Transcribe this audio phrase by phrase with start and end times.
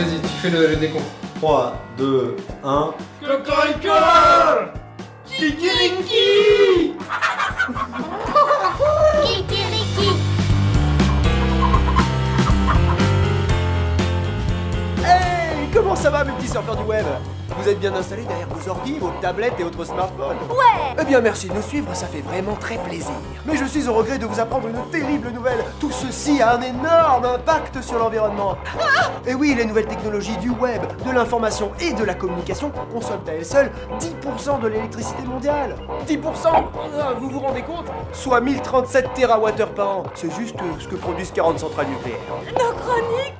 [0.00, 1.04] vas-y, tu fais le, le décompte.
[1.40, 2.94] 3, 2, 1.
[3.20, 3.94] Cocorico
[5.26, 6.94] Kikiriki
[9.24, 10.08] Kikiriki.
[15.02, 17.06] Hey Comment ça va mes petits surfeurs du web?
[17.58, 20.94] Vous êtes bien installés derrière vos ordi, vos tablettes et autres smartphones Ouais.
[21.00, 23.10] Eh bien merci de nous suivre, ça fait vraiment très plaisir.
[23.44, 25.64] Mais je suis au regret de vous apprendre une terrible nouvelle.
[25.78, 28.56] Tout ceci a un énorme impact sur l'environnement.
[29.26, 33.32] Et oui, les nouvelles technologies du web, de l'information et de la communication consomment à
[33.32, 35.76] elles seules 10% de l'électricité mondiale.
[36.08, 37.86] 10% Ah, Vous vous rendez compte?
[38.12, 40.02] Soit 1037 TWh par an.
[40.14, 42.18] C'est juste ce que produisent 40 centrales nucléaires.
[42.52, 43.34] Nos chroniques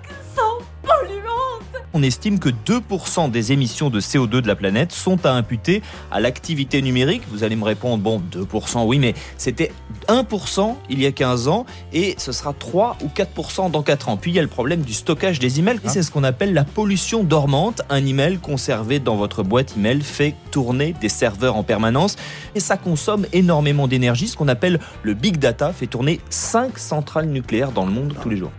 [1.93, 5.83] On estime que 2% des émissions de CO2 de la planète sont à imputer
[6.13, 7.23] à l'activité numérique.
[7.30, 9.73] Vous allez me répondre, bon, 2% oui, mais c'était
[10.07, 14.16] 1% il y a 15 ans et ce sera 3 ou 4% dans 4 ans.
[14.16, 15.80] Puis il y a le problème du stockage des emails.
[15.85, 17.82] Et C'est ce qu'on appelle la pollution dormante.
[17.91, 22.16] Un email conservé dans votre boîte email fait tourner des serveurs en permanence
[22.54, 24.29] et ça consomme énormément d'énergie.
[24.29, 28.29] Ce qu'on appelle le big data fait tourner 5 centrales nucléaires dans le monde tous
[28.29, 28.52] les jours.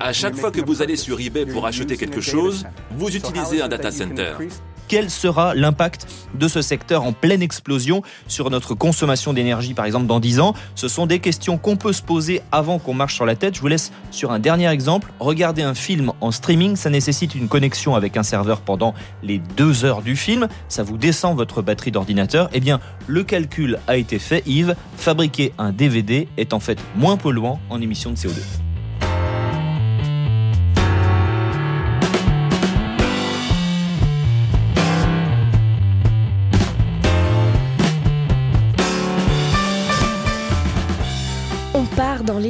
[0.00, 3.68] À chaque fois que vous allez sur eBay pour acheter quelque chose, vous utilisez un
[3.68, 4.34] data center.
[4.88, 10.06] quel sera l'impact de ce secteur en pleine explosion sur notre consommation d'énergie, par exemple,
[10.06, 10.54] dans 10 ans?
[10.74, 13.54] Ce sont des questions qu'on peut se poser avant qu'on marche sur la tête.
[13.56, 15.10] Je vous laisse sur un dernier exemple.
[15.20, 19.84] Regardez un film en streaming, ça nécessite une connexion avec un serveur pendant les deux
[19.84, 20.48] heures du film.
[20.68, 22.50] Ça vous descend votre batterie d'ordinateur.
[22.52, 24.76] Eh bien, le calcul a été fait, Yves.
[24.96, 28.63] Fabriquer un DVD est en fait moins polluant en émissions de CO2.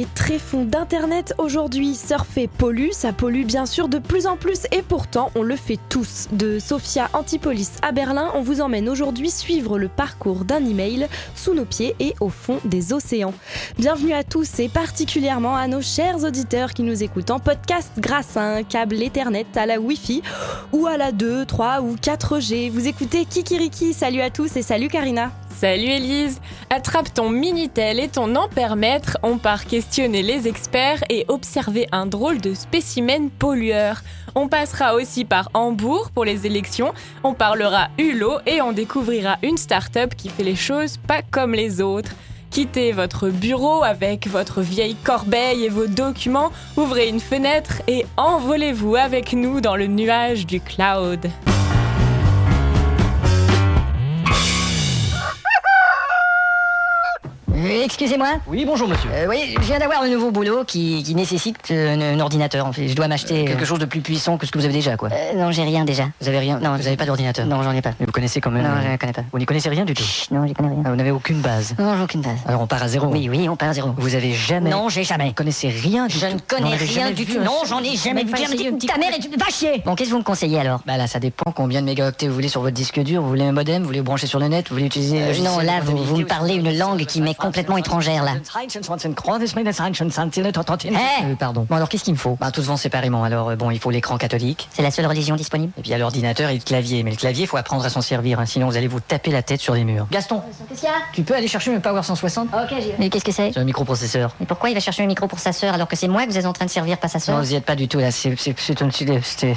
[0.05, 1.95] Les tréfonds d'Internet aujourd'hui.
[1.95, 5.79] Surfer pollue, ça pollue bien sûr de plus en plus et pourtant on le fait
[5.89, 6.27] tous.
[6.31, 11.53] De Sofia Antipolis à Berlin, on vous emmène aujourd'hui suivre le parcours d'un email sous
[11.53, 13.33] nos pieds et au fond des océans.
[13.77, 18.37] Bienvenue à tous et particulièrement à nos chers auditeurs qui nous écoutent en podcast grâce
[18.37, 20.21] à un câble Ethernet, à la Wi-Fi
[20.71, 22.69] ou à la 2, 3 ou 4G.
[22.69, 23.93] Vous écoutez Kikiriki.
[23.93, 25.31] Salut à tous et salut Karina.
[25.57, 31.87] Salut Elise Attrape ton Minitel et ton ampèremètre, on part questionner les experts et observer
[31.93, 34.01] un drôle de spécimen pollueur.
[34.35, 36.93] On passera aussi par Hambourg pour les élections,
[37.23, 41.79] on parlera Hulot et on découvrira une start-up qui fait les choses pas comme les
[41.79, 42.11] autres.
[42.49, 48.97] Quittez votre bureau avec votre vieille corbeille et vos documents, ouvrez une fenêtre et envolez-vous
[48.97, 51.29] avec nous dans le nuage du cloud.
[57.65, 58.27] Euh, Excusez-moi.
[58.47, 59.09] Oui, bonjour monsieur.
[59.13, 62.65] Euh, oui, je viens d'avoir un nouveau boulot qui, qui nécessite euh, un, un ordinateur.
[62.65, 63.45] En fait, je dois m'acheter.
[63.45, 65.09] Quelque chose de plus puissant que ce que vous avez déjà, quoi.
[65.11, 66.05] Euh, non, j'ai rien déjà.
[66.21, 66.59] Vous avez rien?
[66.59, 67.91] Non, Vous n'avez pas d'ordinateur Non, j'en ai pas.
[67.99, 68.63] Mais vous connaissez quand même.
[68.63, 69.23] Non, euh, je ne connais pas.
[69.31, 70.83] Vous n'y connaissez rien du tout Chut, non, j'y connais rien.
[70.85, 71.73] Ah, Vous n'avez aucune base.
[71.79, 72.37] Non, j'ai aucune base.
[72.47, 73.07] Alors on part à zéro.
[73.07, 73.91] Oui, oui, on part à zéro.
[73.97, 74.69] Vous avez jamais.
[74.69, 75.27] Non, j'ai jamais.
[75.29, 76.33] Vous connaissez rien du Je tout.
[76.33, 77.39] ne connais rien du tout.
[77.41, 78.31] Non, j'en ai jamais vu.
[78.31, 79.81] pas ta mère tu va chier.
[79.85, 80.81] Bon, qu'est-ce que vous me conseillez alors?
[80.85, 83.21] Bah là, ça dépend combien de mégaoctets vous voulez sur votre disque dur.
[83.23, 85.21] Vous voulez un modem, vous voulez brancher sur le net, vous voulez utiliser.
[85.21, 88.33] Euh, Non, là, vous, me parlez une langue qui m'est complètement étrangère là.
[91.23, 91.65] Euh, pardon.
[91.69, 92.35] Bon, alors qu'est-ce qu'il me faut?
[92.37, 93.23] Bah, tout se vend séparément.
[93.23, 94.67] Alors, euh, bon, il faut l'écran catholique.
[94.73, 95.71] C'est la seule religion disponible?
[95.77, 97.03] Et puis, il y a l'ordinateur et le clavier.
[97.03, 98.41] Mais le clavier, il faut apprendre à s'en servir.
[98.41, 100.05] hein, sinon, vous allez vous taper la tête sur les murs.
[100.11, 103.09] Gaston, Qu'est-ce qu'il y a tu peux aller chercher un Power 160 Ok, j'y Mais
[103.09, 103.53] qu'est-ce que c'est?
[103.53, 104.35] C'est un microprocesseur.
[104.41, 106.31] Mais pourquoi il va chercher un micro pour sa sœur alors que c'est moi que
[106.31, 107.87] vous êtes en train de servir, pas sa Non, sœur vous y êtes pas du
[107.87, 108.11] tout là.
[108.11, 109.05] C'est c'est- c'est un petit.
[109.23, 109.55] c'était-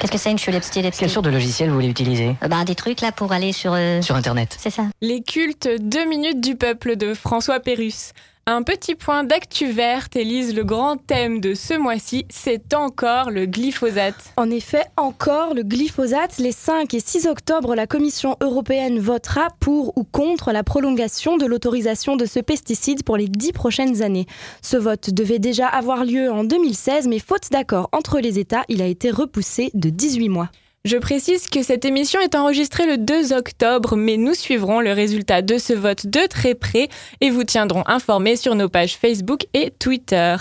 [0.00, 2.64] Qu'est-ce que c'est une chulette style Quelle sorte de logiciel vous voulez utiliser Euh, Bah,
[2.64, 3.72] des trucs là pour aller sur.
[3.74, 4.56] euh, Sur Internet.
[4.58, 4.84] C'est ça.
[5.00, 8.12] Les cultes 2 minutes du peuple de François Pérusse.
[8.46, 13.46] Un petit point d'actu verte, Élise, le grand thème de ce mois-ci, c'est encore le
[13.46, 14.34] glyphosate.
[14.36, 16.36] En effet, encore le glyphosate.
[16.36, 21.46] Les 5 et 6 octobre, la Commission européenne votera pour ou contre la prolongation de
[21.46, 24.26] l'autorisation de ce pesticide pour les 10 prochaines années.
[24.60, 28.82] Ce vote devait déjà avoir lieu en 2016, mais faute d'accord entre les États, il
[28.82, 30.50] a été repoussé de 18 mois.
[30.86, 35.40] Je précise que cette émission est enregistrée le 2 octobre, mais nous suivrons le résultat
[35.40, 36.90] de ce vote de très près
[37.22, 40.36] et vous tiendrons informés sur nos pages Facebook et Twitter.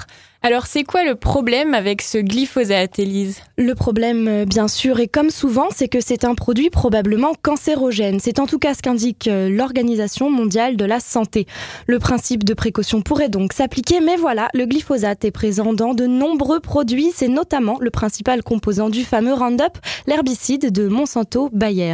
[0.46, 3.40] Alors c'est quoi le problème avec ce glyphosate, Élise?
[3.58, 8.20] Le problème, euh, bien sûr, et comme souvent, c'est que c'est un produit probablement cancérogène.
[8.20, 11.48] C'est en tout cas ce qu'indique euh, l'Organisation mondiale de la santé.
[11.88, 16.08] Le principe de précaution pourrait donc s'appliquer, mais voilà, le glyphosate est présent dans de
[16.08, 17.14] nombreux produits.
[17.16, 21.94] C'est notamment le principal composant du fameux Roundup, l'herbicide de Monsanto Bayer.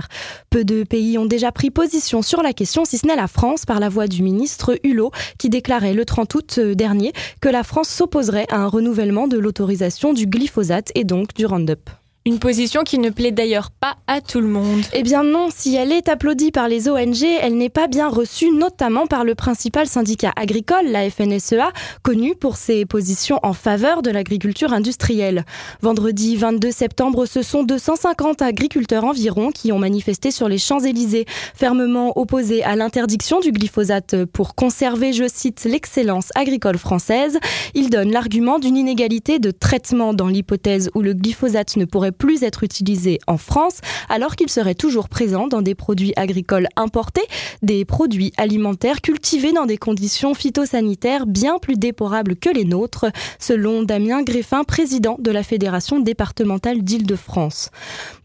[0.50, 3.68] Peu de pays ont déjà pris position sur la question, si ce n'est la France,
[3.68, 7.62] par la voix du ministre Hulot, qui déclarait le 30 août euh, dernier que la
[7.62, 11.90] France s'opposerait à un renouvellement de l'autorisation du glyphosate et donc du Roundup.
[12.30, 14.84] Une position qui ne plaît d'ailleurs pas à tout le monde.
[14.94, 18.52] Eh bien non, si elle est applaudie par les ONG, elle n'est pas bien reçue,
[18.52, 21.72] notamment par le principal syndicat agricole, la FNSEA,
[22.04, 25.44] connu pour ses positions en faveur de l'agriculture industrielle.
[25.82, 31.26] Vendredi 22 septembre, ce sont 250 agriculteurs environ qui ont manifesté sur les Champs-Élysées,
[31.56, 37.40] fermement opposés à l'interdiction du glyphosate pour conserver, je cite, l'excellence agricole française.
[37.74, 42.44] Ils donnent l'argument d'une inégalité de traitement dans l'hypothèse où le glyphosate ne pourrait plus
[42.44, 43.80] être utilisé en France,
[44.10, 47.26] alors qu'il serait toujours présent dans des produits agricoles importés,
[47.64, 53.06] des produits alimentaires cultivés dans des conditions phytosanitaires bien plus déplorables que les nôtres,
[53.40, 57.72] selon Damien Greffin, président de la Fédération départementale d'Île-de-France.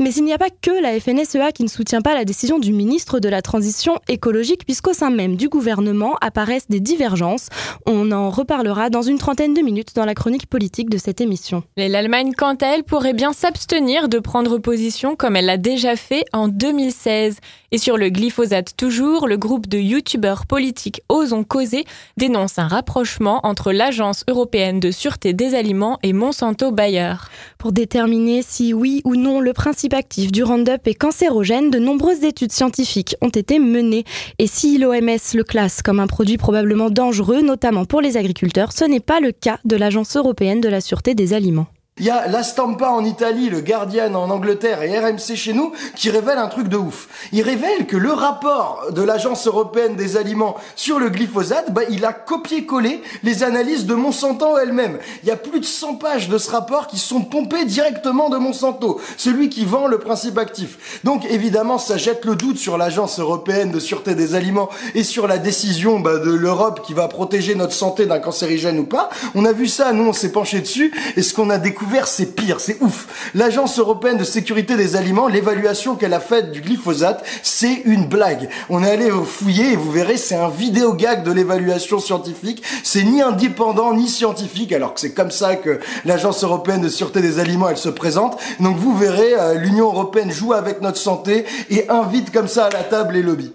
[0.01, 2.73] Mais il n'y a pas que la FNSEA qui ne soutient pas la décision du
[2.73, 7.49] ministre de la Transition écologique, puisqu'au sein même du gouvernement apparaissent des divergences.
[7.87, 11.63] On en reparlera dans une trentaine de minutes dans la chronique politique de cette émission.
[11.77, 16.25] L'Allemagne, quant à elle, pourrait bien s'abstenir de prendre position comme elle l'a déjà fait
[16.33, 17.39] en 2016.
[17.73, 21.85] Et sur le glyphosate toujours, le groupe de youtubeurs politiques Osons Causer
[22.17, 27.15] dénonce un rapprochement entre l'Agence européenne de sûreté des aliments et Monsanto Bayer.
[27.59, 32.23] Pour déterminer si oui ou non le principe actif du Roundup est cancérogène, de nombreuses
[32.23, 34.05] études scientifiques ont été menées.
[34.39, 38.85] Et si l'OMS le classe comme un produit probablement dangereux, notamment pour les agriculteurs, ce
[38.85, 41.67] n'est pas le cas de l'Agence européenne de la sûreté des aliments.
[42.01, 45.73] Il y a La Stampa en Italie, le Guardian en Angleterre et RMC chez nous
[45.95, 47.07] qui révèlent un truc de ouf.
[47.31, 52.05] Ils révèlent que le rapport de l'Agence européenne des aliments sur le glyphosate, bah, il
[52.05, 54.99] a copié-collé les analyses de Monsanto elle-même.
[55.23, 58.39] Il y a plus de 100 pages de ce rapport qui sont pompées directement de
[58.39, 60.99] Monsanto, celui qui vend le principe actif.
[61.05, 65.29] Donc évidemment, ça jette le doute sur l'Agence européenne de sûreté des aliments et sur
[65.29, 69.11] la décision bah, de l'Europe qui va protéger notre santé d'un cancérigène ou pas.
[69.37, 72.35] On a vu ça, nous on s'est penché dessus et ce qu'on a découvert c'est
[72.35, 73.31] pire, c'est ouf.
[73.35, 78.49] L'Agence européenne de sécurité des aliments, l'évaluation qu'elle a faite du glyphosate, c'est une blague.
[78.69, 82.63] On est allé fouiller et vous verrez, c'est un vidéo gag de l'évaluation scientifique.
[82.83, 87.21] C'est ni indépendant ni scientifique, alors que c'est comme ça que l'Agence européenne de sûreté
[87.21, 88.39] des aliments, elle se présente.
[88.61, 92.71] Donc vous verrez, euh, l'Union européenne joue avec notre santé et invite comme ça à
[92.71, 93.53] la table les lobbies.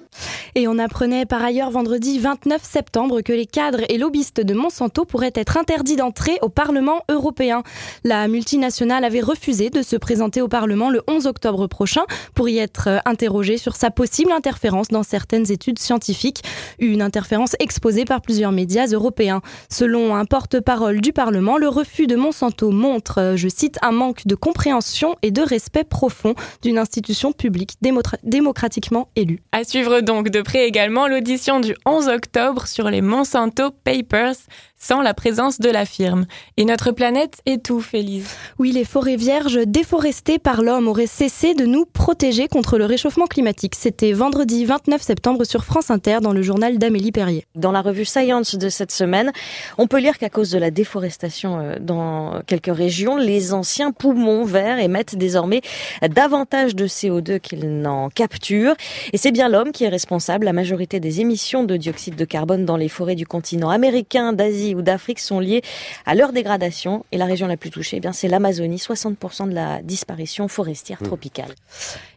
[0.56, 5.06] Et on apprenait par ailleurs vendredi 29 septembre que les cadres et lobbyistes de Monsanto
[5.06, 7.64] pourraient être interdits d'entrer au Parlement européen.
[8.04, 12.04] La multinationale avait refusé de se présenter au Parlement le 11 octobre prochain
[12.36, 16.44] pour y être interrogée sur sa possible interférence dans certaines études scientifiques,
[16.80, 19.42] une interférence exposée par plusieurs médias européens.
[19.70, 24.36] Selon un porte-parole du Parlement, le refus de Monsanto montre, je cite, un manque de
[24.36, 27.78] compréhension et de respect profond d'une institution publique
[28.24, 29.42] démocratiquement élue.
[29.52, 34.36] À suivre donc de près également l'audition du 11 octobre sur les Monsanto Papers,
[34.80, 36.26] sans la présence de la firme.
[36.58, 38.30] Et notre planète étouffe, Élise.
[38.58, 43.28] Oui, les forêts vierges déforestées par l'homme auraient cessé de nous protéger contre le réchauffement
[43.28, 43.76] climatique.
[43.76, 47.46] C'était vendredi 29 septembre sur France Inter dans le journal d'Amélie Perrier.
[47.56, 49.32] Dans la revue Science de cette semaine,
[49.78, 54.46] on peut lire qu'à cause de la déforestation euh, dans quelques régions, les anciens poumons
[54.46, 55.62] verts émettent désormais
[56.02, 58.76] davantage de CO2 qu'ils n'en capturent.
[59.12, 60.46] Et c'est bien l'homme qui est responsable.
[60.46, 64.69] La majorité des émissions de dioxyde de carbone dans les forêts du continent américain, d'Asie
[64.76, 65.62] ou d'Afrique sont liées
[66.06, 67.06] à leur dégradation.
[67.12, 71.02] Et la région la plus touchée, eh bien, c'est l'Amazonie, 60% de la disparition forestière
[71.02, 71.06] mmh.
[71.06, 71.52] tropicale.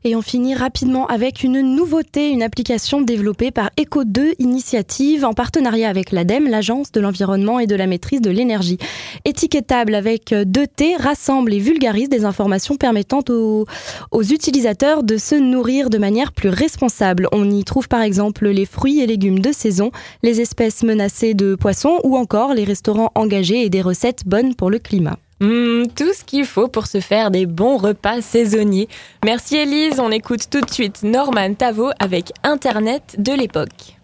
[0.04, 5.88] Et on finit rapidement avec une nouveauté, une application développée par Eco2 Initiative en partenariat
[5.88, 8.78] avec l'ADEME, l'Agence de l'environnement et de la maîtrise de l'énergie.
[9.24, 13.66] Étiquetable avec 2T, rassemble et vulgarise des informations permettant aux,
[14.10, 17.28] aux utilisateurs de se nourrir de manière plus responsable.
[17.32, 19.90] On y trouve par exemple les fruits et légumes de saison,
[20.22, 24.70] les espèces menacées de poissons ou encore les restaurants engagés et des recettes bonnes pour
[24.70, 25.18] le climat.
[25.40, 28.88] Hmm, tout ce qu'il faut pour se faire des bons repas saisonniers.
[29.24, 33.96] Merci Elise, on écoute tout de suite Norman Tavo avec Internet de l'époque.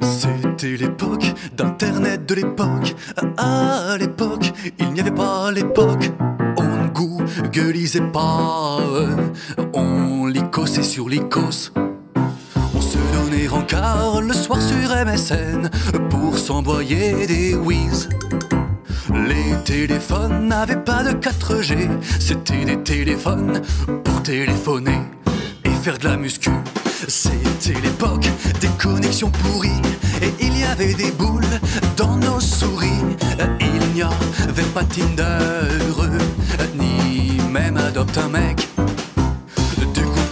[0.00, 2.94] C'était l'époque d'Internet de l'époque.
[3.36, 6.10] À l'époque, il n'y avait pas l'époque.
[6.56, 8.78] On ne googlisait pas,
[9.74, 11.72] on licossait sur l'icos
[13.48, 15.70] rencard le soir sur MSN
[16.10, 18.08] pour s'envoyer des whiz.
[19.12, 23.62] Les téléphones n'avaient pas de 4G, c'était des téléphones
[24.04, 25.00] pour téléphoner
[25.64, 26.50] et faire de la muscu.
[27.08, 28.28] C'était l'époque
[28.60, 29.82] des connexions pourries
[30.20, 31.58] et il y avait des boules
[31.96, 33.02] dans nos souris.
[33.60, 35.68] Il n'y avait pas Tinder,
[36.78, 38.68] ni même Adopte un mec.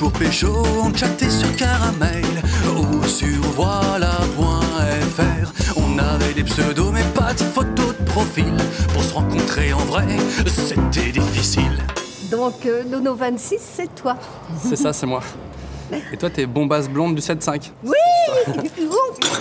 [0.00, 0.49] Pour pécho,
[0.83, 2.25] on chattait sur Caramel
[3.07, 5.52] sur voilà.fr.
[5.76, 8.54] On avait des pseudos mais pas de photos de pro profil.
[8.95, 10.07] Pour se rencontrer en vrai,
[10.47, 11.76] c'était difficile.
[12.30, 14.16] Donc, euh, Nono 26, c'est toi.
[14.59, 15.21] C'est ça, c'est moi.
[16.11, 17.71] Et toi, t'es bombasse blonde du 7-5.
[17.85, 17.92] Oui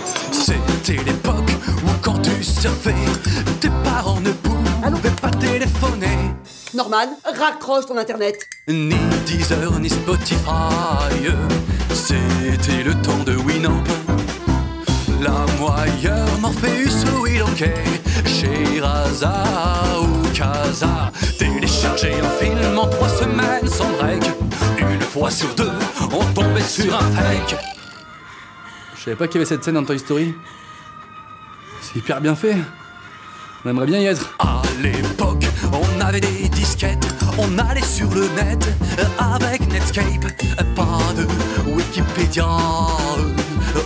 [6.80, 8.48] Norman, raccroche ton internet.
[8.66, 8.96] Ni
[9.26, 11.12] Deezer, ni Spotify.
[11.92, 13.84] C'était le temps de Winamp.
[15.20, 17.74] La moyeur, Morpheus ou Ilonquet,
[18.24, 19.44] chez Raza
[20.00, 21.12] ou Casa.
[21.38, 24.22] Télécharger un film en trois semaines sans break.
[24.78, 25.72] Une fois sur deux,
[26.10, 27.56] on tombait sur un fake.
[28.96, 30.34] Je savais pas qu'il y avait cette scène dans Toy Story.
[31.82, 32.56] C'est hyper bien fait.
[33.66, 34.34] On aimerait bien y être.
[34.38, 35.79] À l'époque, on
[36.10, 37.06] avait des disquettes,
[37.38, 38.68] on allait sur le net
[39.16, 40.26] avec Netscape.
[40.74, 41.24] Pas de
[41.70, 42.48] Wikipédia,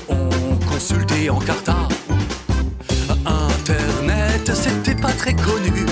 [0.09, 1.76] on consultait en carta.
[3.26, 5.85] Internet, c'était pas très connu,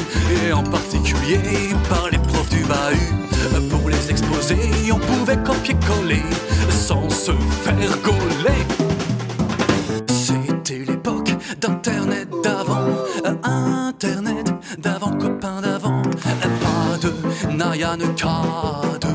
[0.47, 1.39] et en particulier
[1.91, 3.69] par les profs du bahut.
[3.69, 6.25] Pour les exposés, on pouvait copier-coller
[6.71, 8.63] sans se faire gauler.
[10.09, 12.12] C'était l'époque d'Internet
[17.77, 19.07] Nyan K2.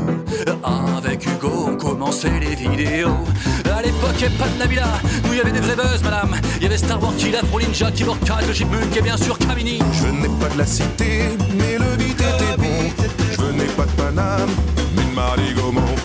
[0.97, 3.17] Avec Hugo, on commençait les vidéos.
[3.65, 4.87] À l'époque, y'a pas de Nabila,
[5.25, 6.35] nous y avait des vrais buzz, madame.
[6.57, 9.79] Il y avait Star Wars, Killa, Pro Ninja, Keyboard 4, Chipmunk et bien sûr Kamini.
[9.93, 12.91] Je n'ai pas de la cité, mais le beat était bon.
[13.31, 14.49] Je n'ai pas de Paname,
[14.95, 15.95] mais de Marie Gaumont.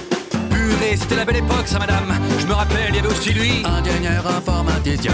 [0.50, 2.12] Purée, c'était la belle époque, ça, madame.
[2.38, 3.62] Je me rappelle, il y avait aussi lui.
[3.64, 5.12] Un dernier informaticien.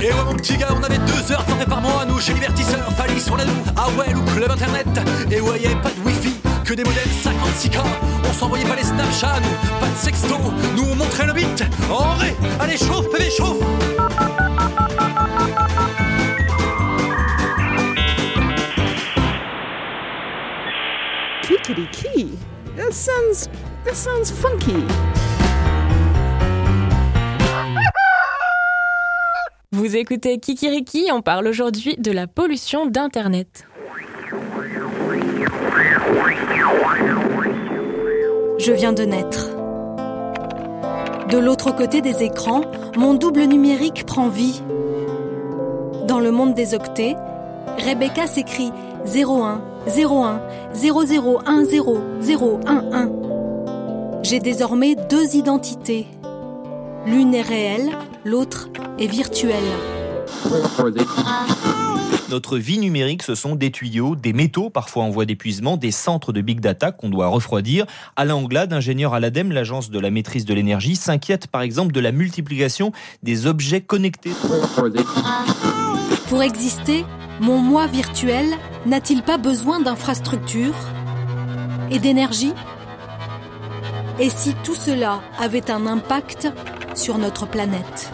[0.00, 2.92] Et ouais, mon petit gars, on avait deux heures forfait par mois, nous, chez Libertisseur,
[2.96, 4.86] Fali sur la Loue, Awell ou Club Internet.
[5.30, 6.23] Et ouais, y avait pas de Wi-Fi,
[6.64, 7.78] que des modèles 56K.
[8.28, 10.36] On s'envoyait pas les Snapchat, nous, pas de sexto.
[10.76, 11.62] Nous, on montrait le beat.
[11.90, 13.58] En vrai, allez, chauffe, bébé, chauffe.
[21.42, 22.28] Kickity key.
[22.76, 23.48] That sounds.
[23.84, 24.84] That sounds funky.
[29.72, 33.66] Vous écoutez Kikiriki, on parle aujourd'hui de la pollution d'Internet.
[38.58, 39.50] Je viens de naître.
[41.30, 42.62] De l'autre côté des écrans,
[42.96, 44.62] mon double numérique prend vie.
[46.06, 47.16] Dans le monde des octets,
[47.78, 48.72] Rebecca s'écrit
[49.06, 50.40] 01 01
[50.74, 52.60] 0010 011.
[54.22, 56.06] J'ai désormais deux identités.
[57.06, 57.90] L'une est réelle,
[58.24, 58.68] l'autre
[58.98, 59.62] est virtuelle.
[62.30, 66.32] Notre vie numérique, ce sont des tuyaux, des métaux, parfois en voie d'épuisement, des centres
[66.32, 67.86] de big data qu'on doit refroidir.
[68.16, 72.00] Alain Anglade, ingénieur à l'ADEME, l'agence de la maîtrise de l'énergie, s'inquiète par exemple de
[72.00, 72.92] la multiplication
[73.22, 74.32] des objets connectés.
[76.28, 77.04] Pour exister,
[77.40, 78.46] mon moi virtuel
[78.86, 80.74] n'a-t-il pas besoin d'infrastructures
[81.90, 82.52] et d'énergie?
[84.18, 86.48] Et si tout cela avait un impact
[86.94, 88.10] sur notre planète?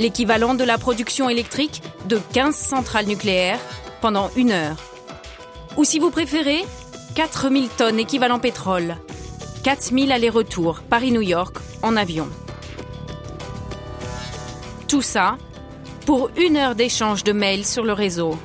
[0.00, 3.60] L'équivalent de la production électrique de 15 centrales nucléaires
[4.00, 4.78] pendant une heure.
[5.76, 6.64] Ou si vous préférez,
[7.16, 8.96] 4000 tonnes équivalent pétrole.
[9.62, 12.30] 4000 allers-retours Paris-New York en avion.
[14.88, 15.36] Tout ça
[16.06, 18.38] pour une heure d'échange de mails sur le réseau.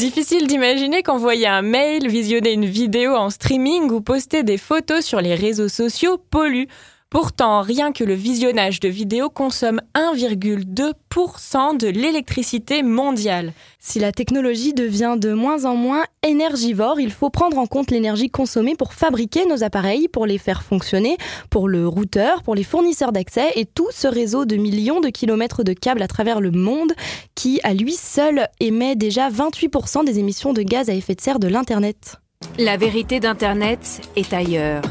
[0.00, 5.20] Difficile d'imaginer qu'envoyer un mail, visionner une vidéo en streaming ou poster des photos sur
[5.20, 6.64] les réseaux sociaux pollue.
[7.10, 13.52] Pourtant, rien que le visionnage de vidéos consomme 1,2% de l'électricité mondiale.
[13.80, 18.30] Si la technologie devient de moins en moins énergivore, il faut prendre en compte l'énergie
[18.30, 21.16] consommée pour fabriquer nos appareils, pour les faire fonctionner,
[21.50, 25.64] pour le routeur, pour les fournisseurs d'accès et tout ce réseau de millions de kilomètres
[25.64, 26.92] de câbles à travers le monde
[27.34, 31.40] qui, à lui seul, émet déjà 28% des émissions de gaz à effet de serre
[31.40, 32.20] de l'Internet.
[32.56, 34.82] La vérité d'Internet est ailleurs.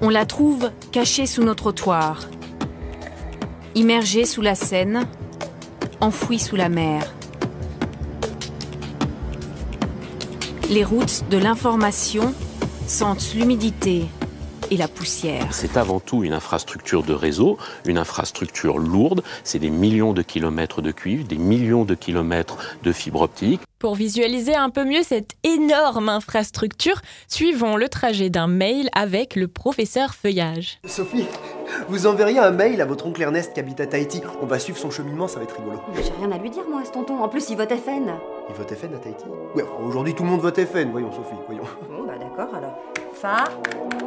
[0.00, 2.28] On la trouve cachée sous nos trottoirs,
[3.74, 5.08] immergée sous la Seine,
[6.00, 7.02] enfouie sous la mer.
[10.70, 12.32] Les routes de l'information
[12.86, 14.06] sentent l'humidité
[14.70, 15.46] et la poussière.
[15.50, 19.22] C'est avant tout une infrastructure de réseau, une infrastructure lourde.
[19.44, 23.60] C'est des millions de kilomètres de cuivre, des millions de kilomètres de fibres optiques.
[23.78, 29.46] Pour visualiser un peu mieux cette énorme infrastructure, suivons le trajet d'un mail avec le
[29.46, 30.80] professeur Feuillage.
[30.84, 31.26] Sophie,
[31.88, 34.20] vous enverriez un mail à votre oncle Ernest qui habite à Tahiti.
[34.42, 35.80] On va suivre son cheminement, ça va être rigolo.
[35.94, 37.22] J'ai rien à lui dire, moi, ce tonton.
[37.22, 38.10] En plus, il vote FN.
[38.48, 39.24] Il vote FN à Tahiti?
[39.54, 41.62] Ouais, enfin, aujourd'hui tout le monde vote FN, voyons Sophie, voyons.
[42.08, 42.74] Bah d'accord, alors.
[43.12, 43.44] Fa,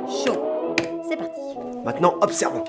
[0.07, 0.75] chaud.
[1.07, 1.39] C'est parti.
[1.85, 2.63] Maintenant, observons.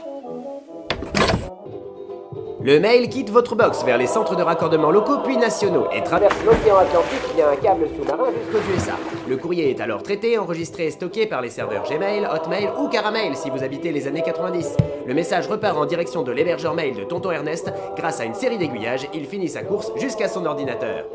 [2.63, 6.37] Le mail quitte votre box vers les centres de raccordement locaux puis nationaux et traverse
[6.45, 8.93] l'océan Atlantique via un câble sous-marin jusqu'aux USA.
[9.27, 13.35] Le courrier est alors traité, enregistré et stocké par les serveurs Gmail, Hotmail ou Caramel
[13.35, 14.77] si vous habitez les années 90.
[15.07, 17.73] Le message repart en direction de l'hébergeur mail de Tonton Ernest.
[17.97, 21.07] Grâce à une série d'aiguillages, il finit sa course jusqu'à son ordinateur.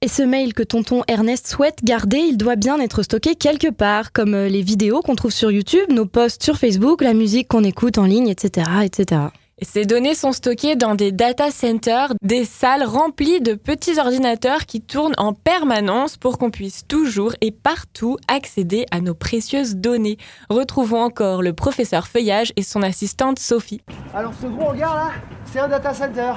[0.00, 4.12] Et ce mail que tonton Ernest souhaite garder, il doit bien être stocké quelque part,
[4.12, 7.64] comme euh, les vidéos qu'on trouve sur YouTube, nos posts sur Facebook, la musique qu'on
[7.64, 8.70] écoute en ligne, etc.
[8.84, 9.22] etc.
[9.58, 14.66] Et Ces données sont stockées dans des data centers, des salles remplies de petits ordinateurs
[14.66, 20.16] qui tournent en permanence pour qu'on puisse toujours et partout accéder à nos précieuses données.
[20.48, 23.80] Retrouvons encore le professeur Feuillage et son assistante Sophie.
[24.14, 25.10] Alors ce gros hangar là,
[25.52, 26.34] c'est un data center.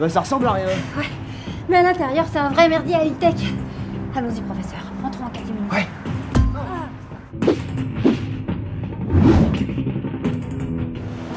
[0.00, 0.66] Bah ça ressemble à rien.
[1.68, 3.34] Mais à l'intérieur, c'est un vrai merdier high-tech.
[4.14, 4.80] Allons-y, professeur.
[5.04, 5.68] Entrons en catimini.
[5.70, 5.86] Ouais.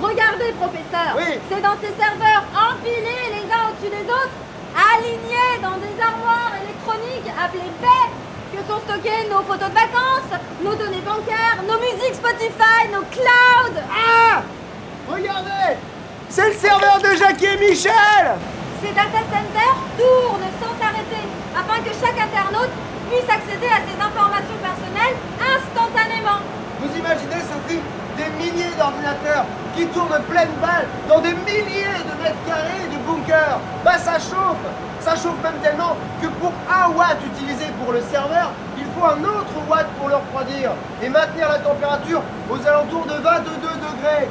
[0.01, 1.17] Regardez, professeur.
[1.50, 4.38] C'est dans ces serveurs empilés les uns au-dessus des autres,
[4.77, 8.09] alignés dans des armoires électroniques appelées paix,
[8.53, 13.81] que sont stockées nos photos de vacances, nos données bancaires, nos musiques Spotify, nos clouds.
[13.91, 14.43] Ah
[15.12, 15.77] Regardez
[16.29, 18.38] C'est le serveur de Jackie et Michel
[18.81, 22.71] Ces data centers tournent sans s'arrêter afin que chaque internaute
[23.12, 26.39] puisse accéder à ses informations personnelles instantanément.
[26.79, 27.81] Vous imaginez, Sophie,
[28.15, 29.43] des milliers d'ordinateurs
[29.75, 34.63] qui tournent pleine balle dans des milliers de mètres carrés du bunker Bah ça chauffe
[35.01, 39.19] Ça chauffe même tellement que pour un watt utilisé pour le serveur, il faut un
[39.24, 40.71] autre watt pour le refroidir
[41.03, 44.27] et maintenir la température aux alentours de 22 degrés.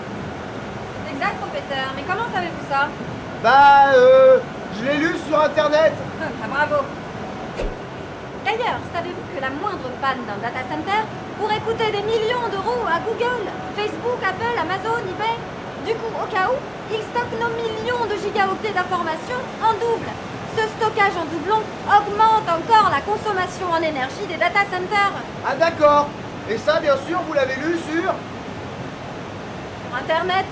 [1.12, 1.92] Exact, professeur.
[1.96, 2.88] Mais comment savez-vous ça?
[3.42, 4.38] Bah, euh,
[4.76, 5.92] je l'ai lu sur internet.
[6.20, 6.82] Ah, bravo.
[8.44, 11.06] D'ailleurs, savez-vous que la moindre panne d'un data center
[11.38, 13.46] pourrait coûter des millions d'euros à Google,
[13.76, 15.38] Facebook, Apple, Amazon, eBay?
[15.86, 16.58] Du coup, au cas où,
[16.90, 20.10] ils stockent nos millions de gigaoctets d'informations en double.
[20.56, 25.14] Ce stockage en doublon augmente encore la consommation en énergie des data centers.
[25.46, 26.08] Ah d'accord.
[26.50, 28.12] Et ça, bien sûr, vous l'avez lu sur...
[29.94, 30.46] Internet.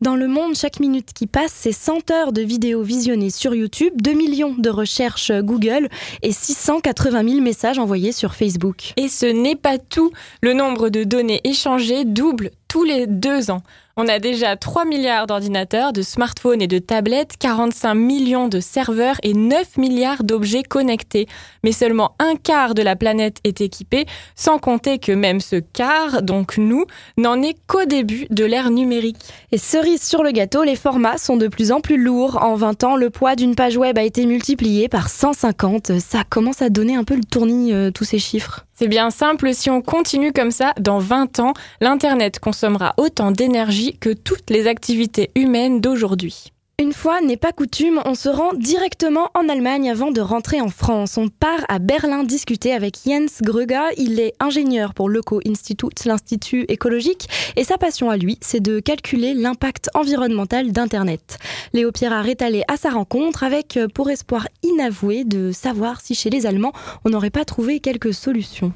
[0.00, 3.92] Dans le monde, chaque minute qui passe, c'est 100 heures de vidéos visionnées sur YouTube,
[4.00, 5.90] 2 millions de recherches Google
[6.22, 8.94] et 680 000 messages envoyés sur Facebook.
[8.96, 10.10] Et ce n'est pas tout.
[10.40, 13.62] Le nombre de données échangées double tous les deux ans.
[13.96, 19.16] On a déjà 3 milliards d'ordinateurs, de smartphones et de tablettes, 45 millions de serveurs
[19.24, 21.26] et 9 milliards d'objets connectés.
[21.64, 24.06] Mais seulement un quart de la planète est équipé,
[24.36, 26.86] sans compter que même ce quart, donc nous,
[27.18, 29.18] n'en est qu'au début de l'ère numérique.
[29.50, 32.40] Et cerise sur le gâteau, les formats sont de plus en plus lourds.
[32.40, 35.98] En 20 ans, le poids d'une page web a été multiplié par 150.
[35.98, 38.64] Ça commence à donner un peu le tournis, euh, tous ces chiffres.
[38.80, 43.98] C'est bien simple, si on continue comme ça, dans 20 ans, l'Internet consommera autant d'énergie
[43.98, 46.50] que toutes les activités humaines d'aujourd'hui.
[46.80, 50.70] Une fois n'est pas coutume, on se rend directement en Allemagne avant de rentrer en
[50.70, 51.18] France.
[51.18, 53.90] On part à Berlin discuter avec Jens Gröger.
[53.98, 58.80] Il est ingénieur pour l'Eco Institute, l'Institut écologique, et sa passion à lui, c'est de
[58.80, 61.38] calculer l'impact environnemental d'Internet.
[61.74, 66.14] Léo Pierre est allé à sa rencontre avec euh, pour espoir inavoué de savoir si
[66.14, 66.72] chez les Allemands,
[67.04, 68.72] on n'aurait pas trouvé quelques solutions.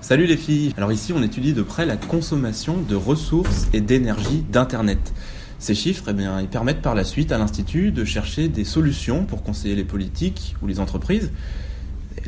[0.00, 4.44] Salut les filles Alors ici on étudie de près la consommation de ressources et d'énergie
[4.48, 5.12] d'Internet.
[5.58, 9.24] Ces chiffres, eh bien, ils permettent par la suite à l'Institut de chercher des solutions
[9.24, 11.30] pour conseiller les politiques ou les entreprises.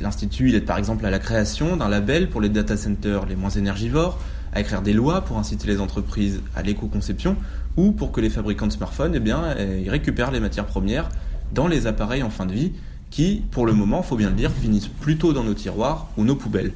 [0.00, 3.50] L'Institut, aide par exemple à la création d'un label pour les data centers les moins
[3.50, 4.18] énergivores,
[4.54, 7.36] à écrire des lois pour inciter les entreprises à l'éco-conception,
[7.76, 11.08] ou pour que les fabricants de smartphones, eh bien, ils récupèrent les matières premières
[11.52, 12.72] dans les appareils en fin de vie,
[13.10, 16.34] qui, pour le moment, faut bien le dire, finissent plutôt dans nos tiroirs ou nos
[16.34, 16.72] poubelles.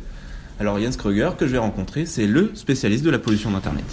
[0.60, 3.84] Alors Jens Kruger, que je vais rencontrer, c'est le spécialiste de la pollution d'Internet.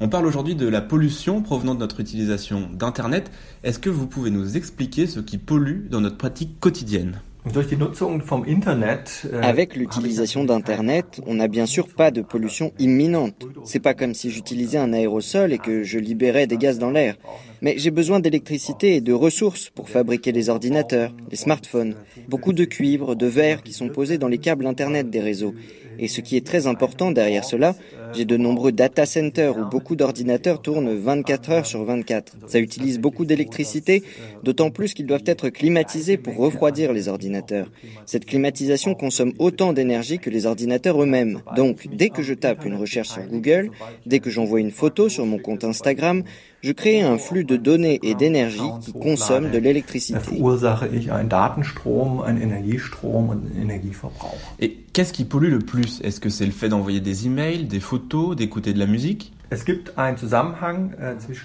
[0.00, 3.32] On parle aujourd'hui de la pollution provenant de notre utilisation d'Internet.
[3.64, 7.20] Est-ce que vous pouvez nous expliquer ce qui pollue dans notre pratique quotidienne?
[9.42, 13.44] Avec l'utilisation d'Internet, on n'a bien sûr pas de pollution imminente.
[13.64, 17.16] C'est pas comme si j'utilisais un aérosol et que je libérais des gaz dans l'air.
[17.62, 21.94] Mais j'ai besoin d'électricité et de ressources pour fabriquer les ordinateurs, les smartphones,
[22.28, 25.54] beaucoup de cuivre, de verre qui sont posés dans les câbles Internet des réseaux.
[25.98, 27.74] Et ce qui est très important derrière cela,
[28.14, 32.36] j'ai de nombreux data centers où beaucoup d'ordinateurs tournent 24 heures sur 24.
[32.46, 34.02] Ça utilise beaucoup d'électricité,
[34.42, 37.70] d'autant plus qu'ils doivent être climatisés pour refroidir les ordinateurs.
[38.06, 41.40] Cette climatisation consomme autant d'énergie que les ordinateurs eux-mêmes.
[41.56, 43.70] Donc, dès que je tape une recherche sur Google,
[44.06, 46.24] dès que j'envoie une photo sur mon compte Instagram,
[46.64, 50.18] je crée un flux de données et d'énergie qui consomme de l'électricité.
[54.60, 56.00] Et qu'est-ce qui pollue le plus?
[56.02, 59.34] Est-ce que c'est le fait d'envoyer des emails, des photos, d'écouter de la musique?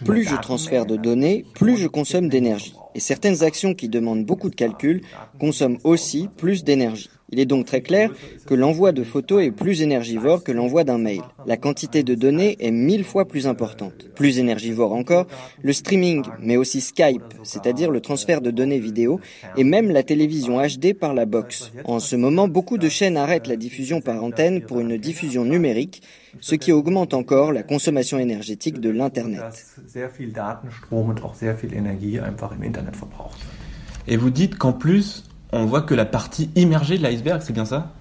[0.06, 2.74] Plus je transfère de données, plus je consomme d'énergie.
[2.96, 5.02] Et certaines actions qui demandent beaucoup de calcul
[5.38, 7.10] consomment aussi plus d'énergie.
[7.32, 8.12] Il est donc très clair
[8.46, 11.22] que l'envoi de photos est plus énergivore que l'envoi d'un mail.
[11.46, 14.08] La quantité de données est mille fois plus importante.
[14.16, 15.28] Plus énergivore encore,
[15.62, 19.20] le streaming, mais aussi Skype, c'est-à-dire le transfert de données vidéo,
[19.58, 21.72] et même la télévision HD par la box.
[21.86, 26.02] En ce moment, beaucoup de chaînes arrêtent la diffusion par antenne pour une diffusion numérique,
[26.42, 29.42] ce qui augmente encore la consommation énergétique de l'Internet.
[34.08, 37.66] Et vous dites qu'en plus, on voit que la partie immergée de l'iceberg, c'est bien
[37.66, 37.92] ça?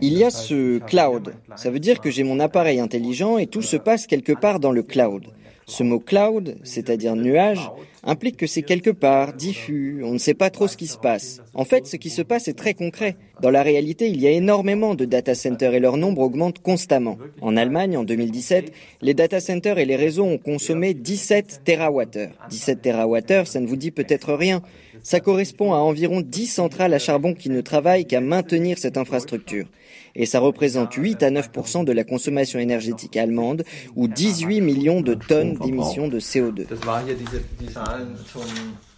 [0.00, 1.34] Il y a ce cloud.
[1.56, 4.72] Ça veut dire que j'ai mon appareil intelligent et tout se passe quelque part dans
[4.72, 5.26] le cloud.
[5.68, 7.70] Ce mot cloud, c'est-à-dire nuage,
[8.02, 11.42] implique que c'est quelque part, diffus, on ne sait pas trop ce qui se passe.
[11.52, 13.16] En fait, ce qui se passe est très concret.
[13.42, 17.18] Dans la réalité, il y a énormément de data centers et leur nombre augmente constamment.
[17.42, 22.30] En Allemagne, en 2017, les data centers et les réseaux ont consommé 17 TWh.
[22.48, 24.62] 17 TWh, ça ne vous dit peut-être rien.
[25.02, 29.66] Ça correspond à environ 10 centrales à charbon qui ne travaillent qu'à maintenir cette infrastructure.
[30.14, 33.64] Et ça représente 8 à 9% de la consommation énergétique allemande
[33.96, 36.66] ou 18 millions de tonnes d'émissions de CO2.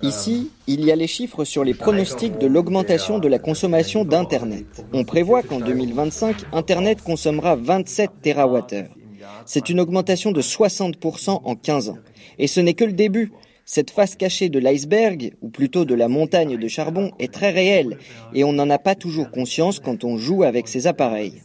[0.03, 4.85] Ici, il y a les chiffres sur les pronostics de l'augmentation de la consommation d'Internet.
[4.93, 8.87] On prévoit qu'en 2025, Internet consommera 27 TWh.
[9.45, 11.99] C'est une augmentation de 60% en 15 ans.
[12.39, 13.33] Et ce n'est que le début.
[13.73, 17.99] Cette face cachée de l'iceberg, ou plutôt de la montagne de charbon, est très réelle
[18.35, 21.41] et on n'en a pas toujours conscience quand on joue avec ces appareils.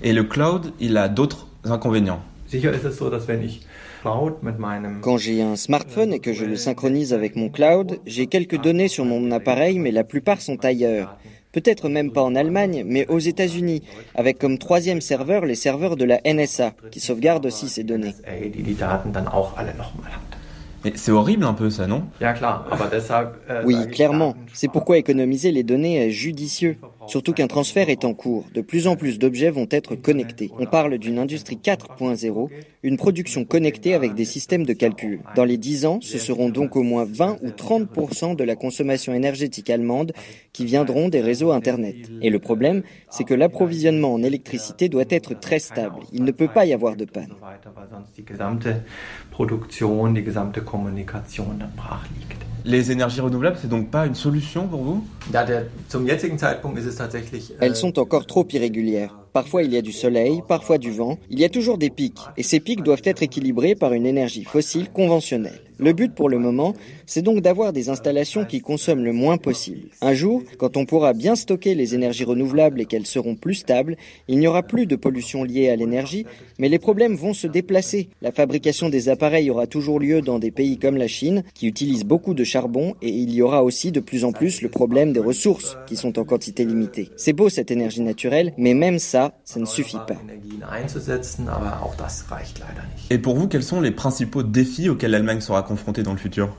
[0.00, 2.22] Et le cloud, il a d'autres inconvénients.
[5.00, 8.86] Quand j'ai un smartphone et que je le synchronise avec mon cloud, j'ai quelques données
[8.86, 11.18] sur mon appareil, mais la plupart sont ailleurs
[11.56, 13.82] peut-être même pas en Allemagne, mais aux États-Unis,
[14.14, 18.14] avec comme troisième serveur les serveurs de la NSA, qui sauvegardent aussi ces données.
[20.84, 22.04] Mais c'est horrible un peu ça, non?
[23.64, 24.34] Oui, clairement.
[24.52, 26.76] C'est pourquoi économiser les données est judicieux.
[27.06, 28.44] Surtout qu'un transfert est en cours.
[28.54, 30.50] De plus en plus d'objets vont être connectés.
[30.58, 32.48] On parle d'une industrie 4.0,
[32.82, 35.20] une production connectée avec des systèmes de calcul.
[35.34, 39.14] Dans les 10 ans, ce seront donc au moins 20 ou 30% de la consommation
[39.14, 40.12] énergétique allemande
[40.52, 41.96] qui viendront des réseaux Internet.
[42.22, 46.00] Et le problème, c'est que l'approvisionnement en électricité doit être très stable.
[46.12, 47.34] Il ne peut pas y avoir de panne.
[52.68, 55.04] Les énergies renouvelables, c'est donc pas une solution pour vous?
[57.60, 59.16] Elles sont encore trop irrégulières.
[59.32, 61.16] Parfois il y a du soleil, parfois du vent.
[61.30, 62.18] Il y a toujours des pics.
[62.36, 65.60] Et ces pics doivent être équilibrés par une énergie fossile conventionnelle.
[65.78, 66.74] Le but pour le moment,
[67.06, 69.88] c'est donc d'avoir des installations qui consomment le moins possible.
[70.00, 73.96] Un jour, quand on pourra bien stocker les énergies renouvelables et qu'elles seront plus stables,
[74.28, 76.26] il n'y aura plus de pollution liée à l'énergie,
[76.58, 78.08] mais les problèmes vont se déplacer.
[78.20, 82.04] La fabrication des appareils aura toujours lieu dans des pays comme la Chine, qui utilisent
[82.04, 85.20] beaucoup de charbon, et il y aura aussi de plus en plus le problème des
[85.20, 87.10] ressources, qui sont en quantité limitée.
[87.16, 90.20] C'est beau cette énergie naturelle, mais même ça, ça ne suffit pas.
[93.10, 96.54] Et pour vous, quels sont les principaux défis auxquels l'Allemagne sera confrontée dans le futur?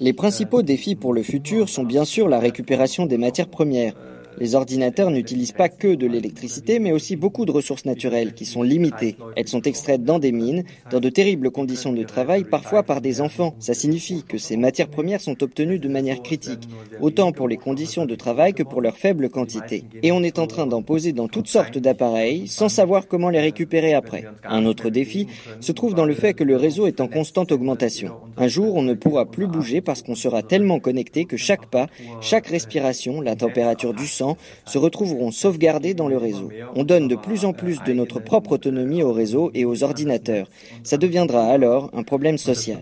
[0.00, 3.94] Les principaux défis pour le futur sont bien sûr la récupération des matières premières,
[4.40, 8.62] les ordinateurs n'utilisent pas que de l'électricité, mais aussi beaucoup de ressources naturelles qui sont
[8.62, 9.16] limitées.
[9.36, 13.20] Elles sont extraites dans des mines, dans de terribles conditions de travail, parfois par des
[13.20, 13.54] enfants.
[13.58, 16.68] Ça signifie que ces matières premières sont obtenues de manière critique,
[17.00, 19.84] autant pour les conditions de travail que pour leur faible quantité.
[20.02, 23.40] Et on est en train d'en poser dans toutes sortes d'appareils sans savoir comment les
[23.40, 24.24] récupérer après.
[24.44, 25.26] Un autre défi
[25.60, 28.12] se trouve dans le fait que le réseau est en constante augmentation.
[28.38, 31.88] Un jour, on ne pourra plus bouger parce qu'on sera tellement connecté que chaque pas,
[32.22, 34.29] chaque respiration, la température du sang,
[34.66, 36.50] se retrouveront sauvegardés dans le réseau.
[36.74, 40.46] On donne de plus en plus de notre propre autonomie au réseau et aux ordinateurs.
[40.84, 42.80] Ça deviendra alors un problème social.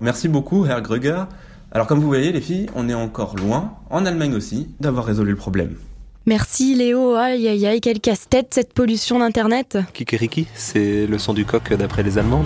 [0.00, 1.24] Merci beaucoup, Herr Gröger.
[1.70, 5.30] Alors comme vous voyez les filles, on est encore loin, en Allemagne aussi, d'avoir résolu
[5.30, 5.76] le problème.
[6.26, 9.78] Merci Léo, aïe aïe aïe, quel casse-tête cette pollution d'Internet.
[9.92, 12.44] Kikeriki, c'est le son du coq d'après les Allemands,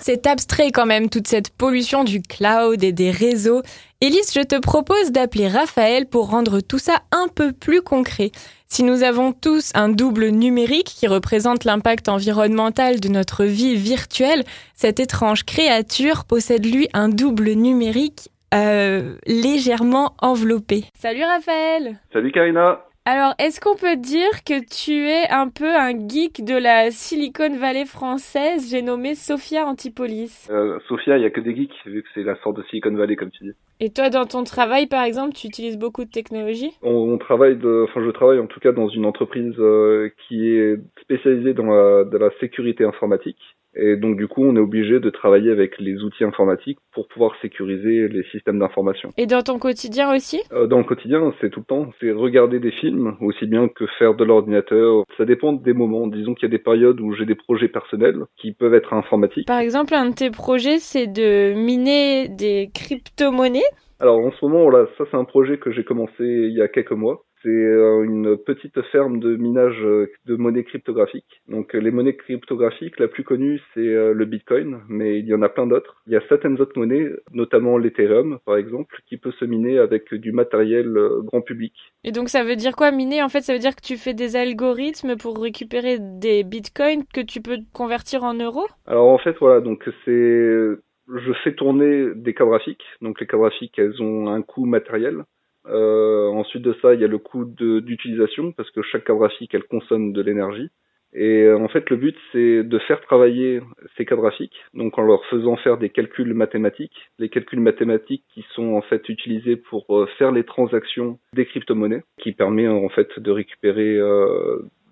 [0.00, 3.62] C'est abstrait quand même toute cette pollution du cloud et des réseaux.
[4.00, 8.30] Élise, je te propose d'appeler Raphaël pour rendre tout ça un peu plus concret.
[8.66, 14.44] Si nous avons tous un double numérique qui représente l'impact environnemental de notre vie virtuelle,
[14.74, 20.84] cette étrange créature possède lui un double numérique euh, légèrement enveloppé.
[20.98, 22.80] Salut Raphaël Salut Karina
[23.12, 27.56] alors, est-ce qu'on peut dire que tu es un peu un geek de la Silicon
[27.56, 28.70] Valley française?
[28.70, 30.46] J'ai nommé Sophia Antipolis.
[30.48, 32.94] Euh, Sophia, il n'y a que des geeks, vu que c'est la sorte de Silicon
[32.94, 33.50] Valley, comme tu dis.
[33.80, 37.56] Et toi, dans ton travail, par exemple, tu utilises beaucoup de technologie on, on, travaille,
[37.56, 41.66] de, enfin, je travaille en tout cas dans une entreprise euh, qui est spécialisée dans
[41.66, 43.40] la, dans la sécurité informatique.
[43.74, 47.32] Et donc du coup, on est obligé de travailler avec les outils informatiques pour pouvoir
[47.40, 49.10] sécuriser les systèmes d'information.
[49.16, 50.40] Et dans ton quotidien aussi?
[50.52, 51.90] Euh, Dans le quotidien, c'est tout le temps.
[52.00, 55.04] C'est regarder des films aussi bien que faire de l'ordinateur.
[55.16, 56.06] Ça dépend des moments.
[56.06, 59.46] Disons qu'il y a des périodes où j'ai des projets personnels qui peuvent être informatiques.
[59.46, 63.62] Par exemple, un de tes projets, c'est de miner des crypto-monnaies?
[64.00, 66.68] Alors en ce moment, là, ça c'est un projet que j'ai commencé il y a
[66.68, 67.22] quelques mois.
[67.42, 71.40] C'est euh, une petite ferme de minage euh, de monnaies cryptographiques.
[71.48, 75.42] Donc les monnaies cryptographiques, la plus connue, c'est euh, le Bitcoin, mais il y en
[75.42, 76.02] a plein d'autres.
[76.06, 80.12] Il y a certaines autres monnaies, notamment l'Ethereum, par exemple, qui peut se miner avec
[80.12, 81.74] du matériel grand public.
[82.04, 83.22] Et donc ça veut dire quoi miner?
[83.22, 87.20] En fait, ça veut dire que tu fais des algorithmes pour récupérer des Bitcoins que
[87.20, 88.66] tu peux convertir en euros?
[88.86, 90.76] Alors en fait, voilà, donc c'est
[91.12, 92.84] je fais tourner des cartes graphiques.
[93.00, 95.24] Donc les cartes graphiques, elles ont un coût matériel.
[95.70, 99.54] Euh, ensuite de ça, il y a le coût d'utilisation parce que chaque carte graphique,
[99.54, 100.70] elle consomme de l'énergie.
[101.12, 103.60] Et euh, en fait, le but, c'est de faire travailler
[103.96, 108.44] ces cartes graphiques, donc en leur faisant faire des calculs mathématiques, les calculs mathématiques qui
[108.54, 113.18] sont en fait utilisés pour euh, faire les transactions des crypto-monnaies, qui permet en fait
[113.18, 113.98] de récupérer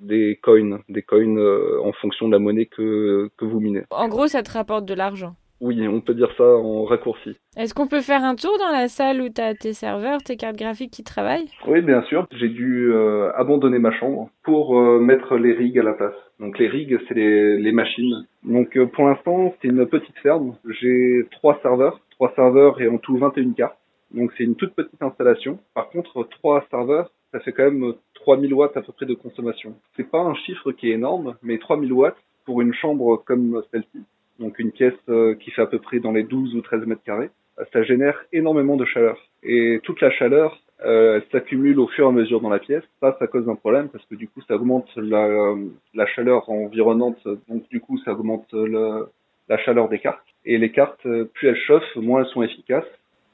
[0.01, 1.37] des coins, des coins
[1.85, 3.85] en fonction de la monnaie que, que vous minez.
[3.91, 5.37] En gros, ça te rapporte de l'argent.
[5.61, 7.37] Oui, on peut dire ça en raccourci.
[7.57, 10.37] Est-ce qu'on peut faire un tour dans la salle où tu as tes serveurs, tes
[10.37, 11.49] cartes graphiques qui travaillent?
[11.66, 12.27] Oui, bien sûr.
[12.33, 16.14] J'ai dû euh, abandonner ma chambre pour euh, mettre les rigs à la place.
[16.38, 18.27] Donc les rigs, c'est les, les, machines.
[18.44, 20.57] Donc euh, pour l'instant, c'est une petite ferme.
[20.81, 23.79] J'ai trois serveurs, trois serveurs et en tout 21 cartes.
[24.14, 25.59] Donc c'est une toute petite installation.
[25.75, 29.75] Par contre, trois serveurs, ça fait quand même 3000 watts à peu près de consommation.
[29.97, 34.05] C'est pas un chiffre qui est énorme, mais 3000 watts pour une chambre comme celle-ci,
[34.38, 37.03] donc une pièce euh, qui fait à peu près dans les 12 ou 13 mètres
[37.05, 39.18] carrés, euh, ça génère énormément de chaleur.
[39.42, 42.85] Et toute la chaleur, euh, elle s'accumule au fur et à mesure dans la pièce.
[43.01, 45.55] Ça, ça cause un problème parce que du coup, ça augmente la,
[45.94, 47.27] la chaleur environnante.
[47.48, 49.09] Donc du coup, ça augmente le,
[49.48, 50.24] la chaleur des cartes.
[50.44, 52.87] Et les cartes, plus elles chauffent, moins elles sont efficaces.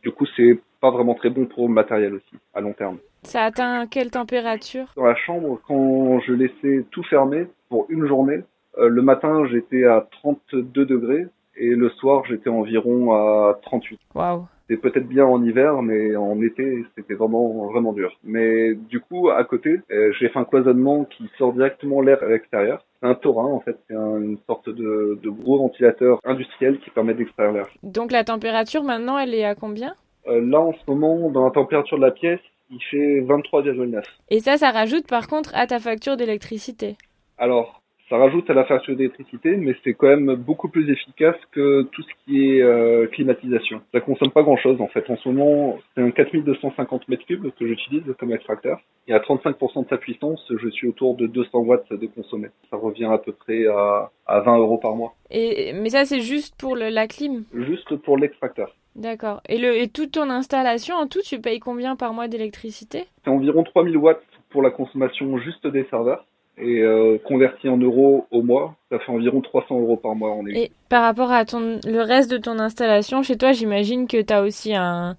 [0.03, 2.99] Du coup, c'est pas vraiment très bon pour le matériel aussi, à long terme.
[3.23, 4.93] Ça atteint quelle température?
[4.97, 8.41] Dans la chambre, quand je laissais tout fermé pour une journée, euh,
[8.77, 14.01] le matin, j'étais à 32 degrés et le soir, j'étais environ à 38.
[14.15, 14.47] Waouh.
[14.69, 18.17] C'est peut-être bien en hiver, mais en été, c'était vraiment vraiment dur.
[18.25, 22.29] Mais du coup, à côté, euh, j'ai fait un cloisonnement qui sort directement l'air à
[22.29, 22.83] l'extérieur.
[23.01, 26.89] C'est un Torin, en fait, c'est un, une sorte de, de, gros ventilateur industriel qui
[26.91, 27.67] permet d'extraire l'air.
[27.83, 29.95] Donc la température maintenant, elle est à combien?
[30.27, 34.03] Euh, Là, en ce moment, dans la température de la pièce, il fait 23,9.
[34.31, 36.97] Et ça, ça rajoute par contre à ta facture d'électricité?
[37.37, 37.83] Alors,
[38.15, 42.03] ça rajoute à la facture d'électricité, mais c'est quand même beaucoup plus efficace que tout
[42.03, 43.81] ce qui est euh, climatisation.
[43.93, 45.11] Ça consomme pas grand-chose en fait.
[45.11, 48.79] En ce moment, c'est un 4250 mètres cubes que j'utilise comme extracteur.
[49.09, 52.51] Et à 35% de sa puissance, je suis autour de 200 watts de consommé.
[52.71, 55.15] Ça revient à peu près à, à 20 euros par mois.
[55.33, 57.43] Et mais ça, c'est juste pour le, la clim?
[57.53, 58.77] Juste pour l'extracteur.
[58.95, 59.41] D'accord.
[59.49, 63.07] Et, le, et toute ton installation, en tout, tu payes combien par mois d'électricité?
[63.25, 66.25] C'est environ 3000 watts pour la consommation juste des serveurs
[66.59, 70.47] et euh, converti en euros au mois, ça fait environ 300 euros par mois en
[70.47, 74.33] Et par rapport à ton, le reste de ton installation, chez toi, j'imagine que tu
[74.33, 75.17] as aussi un,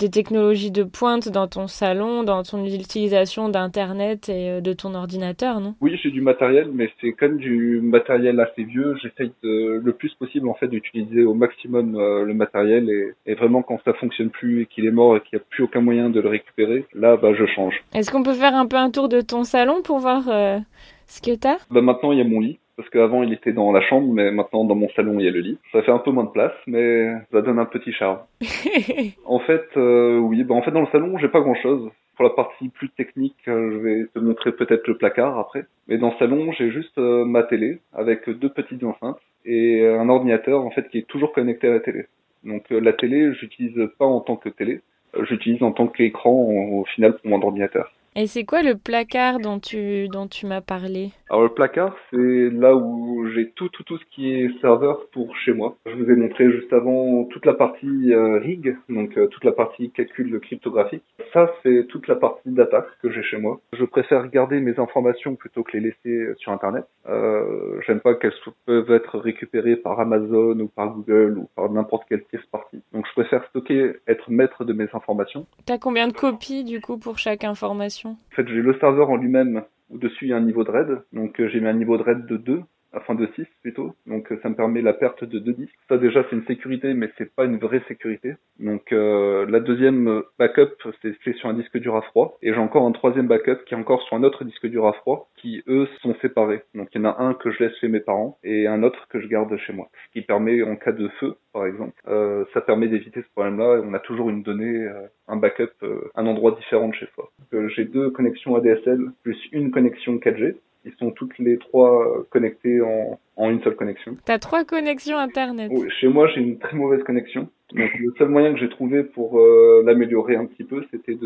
[0.00, 5.60] des technologies de pointe dans ton salon, dans ton utilisation d'Internet et de ton ordinateur,
[5.60, 5.74] non?
[5.80, 8.96] Oui, j'ai du matériel, mais c'est quand même du matériel assez vieux.
[9.02, 13.62] J'essaye le plus possible en fait d'utiliser au maximum euh, le matériel et, et, vraiment
[13.62, 16.10] quand ça fonctionne plus et qu'il est mort et qu'il n'y a plus aucun moyen
[16.10, 17.74] de le récupérer, là, bah, je change.
[17.94, 20.58] Est-ce qu'on peut faire un peu un tour de ton salon pour voir euh,
[21.06, 21.58] ce que t'as?
[21.70, 24.30] Bah, Maintenant, il y a mon lit parce qu'avant il était dans la chambre, mais
[24.30, 25.58] maintenant dans mon salon il y a le lit.
[25.70, 28.20] Ça fait un peu moins de place, mais ça donne un petit charme.
[29.26, 31.90] en fait, euh, oui, bah en fait dans le salon j'ai pas grand chose.
[32.16, 35.66] Pour la partie plus technique, euh, je vais te montrer peut-être le placard après.
[35.88, 40.08] Mais dans le salon j'ai juste euh, ma télé avec deux petites enceintes et un
[40.08, 42.06] ordinateur en fait qui est toujours connecté à la télé.
[42.44, 44.80] Donc euh, la télé, j'utilise pas en tant que télé,
[45.22, 47.92] j'utilise en tant qu'écran au final pour mon ordinateur.
[48.16, 51.10] Et c'est quoi le placard dont tu, dont tu m'as parlé?
[51.28, 55.36] Alors le placard, c'est là où j'ai tout, tout, tout ce qui est serveur pour
[55.36, 55.76] chez moi.
[55.86, 59.52] Je vous ai montré juste avant toute la partie euh, rig, donc euh, toute la
[59.52, 61.04] partie calcul cryptographique.
[61.32, 63.60] Ça, c'est toute la partie data que j'ai chez moi.
[63.72, 66.86] Je préfère garder mes informations plutôt que les laisser sur Internet.
[67.08, 68.32] Euh, J'aime pas qu'elles
[68.66, 72.82] peuvent être récupérées par Amazon ou par Google ou par n'importe quelle pièce partie.
[72.92, 75.46] Donc je préfère stocker, être maître de mes informations.
[75.64, 77.99] T'as combien de copies du coup pour chaque information?
[78.08, 79.62] En fait, j'ai le serveur en lui-même.
[79.90, 81.02] Au-dessus, il y a un niveau de RAID.
[81.12, 82.62] Donc, euh, j'ai mis un niveau de RAID de 2,
[82.94, 83.94] enfin de 6 plutôt.
[84.06, 85.74] Donc, euh, ça me permet la perte de 2 disques.
[85.88, 88.34] Ça, déjà, c'est une sécurité, mais c'est pas une vraie sécurité.
[88.58, 90.70] Donc, euh, la deuxième euh, backup,
[91.02, 92.38] c'est sur un disque dur à froid.
[92.42, 94.92] Et j'ai encore un troisième backup qui est encore sur un autre disque dur à
[94.92, 96.62] froid, qui, eux, sont séparés.
[96.74, 99.06] Donc, il y en a un que je laisse chez mes parents et un autre
[99.08, 99.88] que je garde chez moi.
[100.06, 103.82] Ce qui permet, en cas de feu, par exemple, euh, ça permet d'éviter ce problème-là.
[103.84, 107.30] On a toujours une donnée, euh, un backup, euh, un endroit différent de chez soi.
[107.74, 110.56] J'ai deux connexions ADSL plus une connexion 4G.
[110.84, 114.16] Ils sont toutes les trois euh, connectées en, en une seule connexion.
[114.24, 115.70] T'as trois connexions internet.
[116.00, 117.48] Chez moi, j'ai une très mauvaise connexion.
[117.74, 121.16] Donc, le seul moyen que j'ai trouvé pour euh, l'améliorer un petit peu, c'était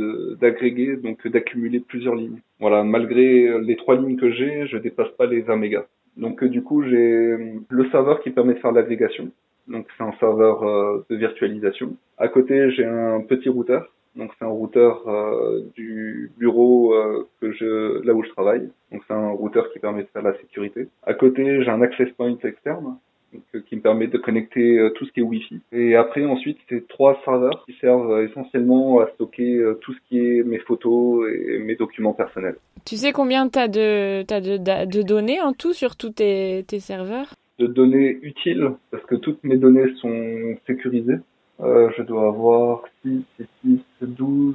[0.40, 2.40] d'agréger, donc d'accumuler plusieurs lignes.
[2.60, 5.86] Voilà, malgré les trois lignes que j'ai, je dépasse pas les 1 mégas.
[6.16, 9.30] Donc, euh, du coup, j'ai euh, le serveur qui permet de faire l'agrégation.
[9.66, 11.96] Donc, c'est un serveur euh, de virtualisation.
[12.18, 13.90] À côté, j'ai un petit routeur.
[14.16, 18.68] Donc, c'est un routeur euh, du bureau euh, que je, là où je travaille.
[18.92, 20.87] Donc, c'est un routeur qui permet de faire la sécurité.
[21.05, 22.96] À côté, j'ai un access point externe
[23.33, 25.61] donc, euh, qui me permet de connecter euh, tout ce qui est Wi-Fi.
[25.72, 30.44] Et après, ensuite, c'est trois serveurs qui servent essentiellement à stocker tout ce qui est
[30.44, 32.57] mes photos et mes documents personnels.
[32.85, 36.64] Tu sais combien t'as de, t'as de, da- de données en tout sur tous tes,
[36.68, 37.35] tes serveurs?
[37.59, 41.16] De données utiles, parce que toutes mes données sont sécurisées.
[41.60, 43.24] Euh, je dois avoir 6,
[43.64, 44.54] 6, 12,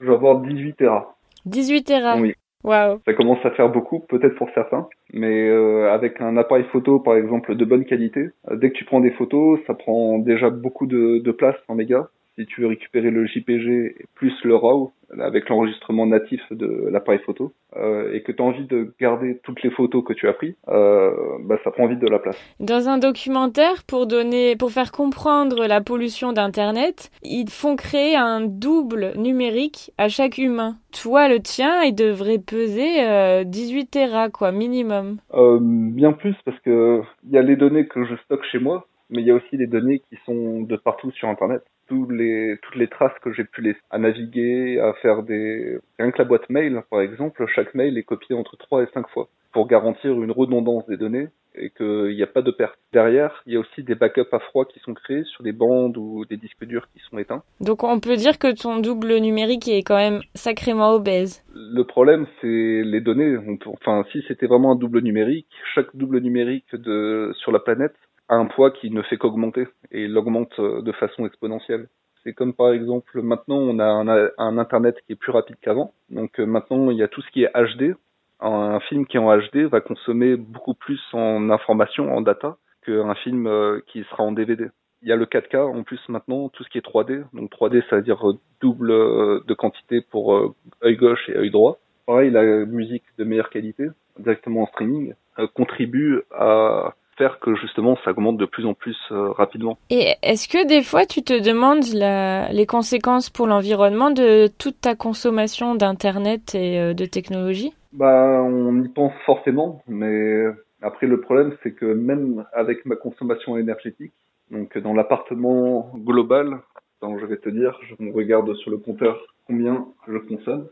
[0.00, 1.14] je dois avoir 18 Tera.
[1.46, 2.16] 18 Tera.
[2.16, 2.34] Oui.
[2.62, 3.00] Waouh.
[3.06, 7.16] Ça commence à faire beaucoup, peut-être pour certains, mais euh, avec un appareil photo, par
[7.16, 10.86] exemple, de bonne qualité, euh, dès que tu prends des photos, ça prend déjà beaucoup
[10.86, 12.08] de, de place en mégas.
[12.40, 17.52] Si tu veux récupérer le JPG plus le RAW, avec l'enregistrement natif de l'appareil photo,
[17.76, 20.54] euh, et que tu as envie de garder toutes les photos que tu as prises,
[20.68, 21.10] euh,
[21.44, 22.38] bah, ça prend vite de la place.
[22.58, 28.40] Dans un documentaire, pour donner, pour faire comprendre la pollution d'Internet, ils font créer un
[28.40, 30.76] double numérique à chaque humain.
[31.02, 35.18] Toi, le tien, il devrait peser euh, 18 Tera, quoi, minimum.
[35.34, 38.86] Euh, bien plus parce que il y a les données que je stocke chez moi,
[39.10, 41.62] mais il y a aussi les données qui sont de partout sur Internet.
[41.90, 45.78] Tous les, toutes les traces que j'ai pu laisser à naviguer, à faire des...
[45.98, 49.08] Rien que la boîte mail, par exemple, chaque mail est copié entre 3 et 5
[49.08, 52.78] fois pour garantir une redondance des données et qu'il n'y a pas de perte.
[52.92, 55.96] Derrière, il y a aussi des backups à froid qui sont créés sur des bandes
[55.96, 57.42] ou des disques durs qui sont éteints.
[57.60, 61.42] Donc on peut dire que ton double numérique est quand même sacrément obèse.
[61.54, 63.36] Le problème, c'est les données.
[63.66, 67.94] Enfin, si c'était vraiment un double numérique, chaque double numérique de, sur la planète
[68.36, 71.88] un poids qui ne fait qu'augmenter et il augmente euh, de façon exponentielle.
[72.22, 75.92] C'est comme par exemple maintenant on a un, un internet qui est plus rapide qu'avant.
[76.10, 77.96] Donc euh, maintenant il y a tout ce qui est HD.
[78.40, 83.14] Un film qui est en HD va consommer beaucoup plus en information, en data, qu'un
[83.16, 84.68] film euh, qui sera en DVD.
[85.02, 87.24] Il y a le 4K en plus maintenant, tout ce qui est 3D.
[87.32, 88.22] Donc 3D, ça veut dire
[88.60, 91.78] double de quantité pour œil gauche et œil droit.
[92.06, 93.88] Pareil, la musique de meilleure qualité,
[94.18, 95.14] directement en streaming,
[95.54, 96.94] contribue à
[97.40, 99.78] que justement ça augmente de plus en plus euh, rapidement.
[99.90, 104.80] Et est-ce que des fois tu te demandes la- les conséquences pour l'environnement de toute
[104.80, 107.72] ta consommation d'Internet et euh, de technologie?
[107.92, 110.44] Bah, on y pense forcément, mais
[110.80, 114.12] après le problème c'est que même avec ma consommation énergétique,
[114.50, 116.60] donc dans l'appartement global,
[117.02, 120.68] donc je vais te dire, je regarde sur le compteur combien je consomme.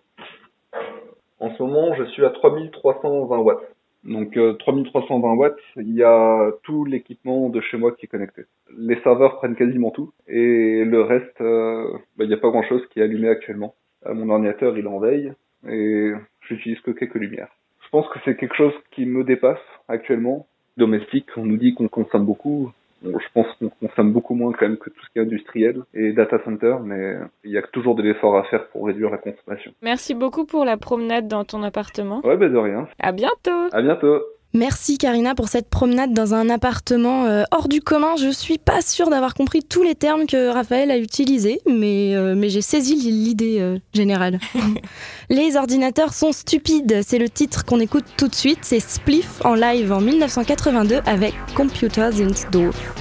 [1.40, 3.62] En ce moment, je suis à 3320 watts.
[4.08, 8.42] Donc euh, 3320 watts, il y a tout l'équipement de chez moi qui est connecté.
[8.76, 12.82] Les serveurs prennent quasiment tout et le reste, euh, bah, il n'y a pas grand-chose
[12.90, 13.74] qui est allumé actuellement.
[14.06, 15.32] Euh, mon ordinateur, il en veille
[15.68, 17.50] et j'utilise que quelques lumières.
[17.84, 20.46] Je pense que c'est quelque chose qui me dépasse actuellement.
[20.78, 22.70] Domestique, on nous dit qu'on consomme beaucoup.
[23.02, 25.82] Bon, je pense qu'on consomme beaucoup moins quand même que tout ce qui est industriel
[25.94, 29.18] et data center, mais il y a toujours de l'effort à faire pour réduire la
[29.18, 29.72] consommation.
[29.82, 32.20] Merci beaucoup pour la promenade dans ton appartement.
[32.24, 32.88] Ouais, bah de rien.
[33.00, 34.22] À bientôt À bientôt.
[34.54, 38.16] Merci Karina pour cette promenade dans un appartement euh, hors du commun.
[38.16, 42.34] Je suis pas sûre d'avoir compris tous les termes que Raphaël a utilisés, mais, euh,
[42.34, 44.38] mais j'ai saisi l'idée euh, générale.
[45.30, 48.60] les ordinateurs sont stupides, c'est le titre qu'on écoute tout de suite.
[48.62, 52.94] C'est Spliff en live en 1982 avec Computers in Dorf.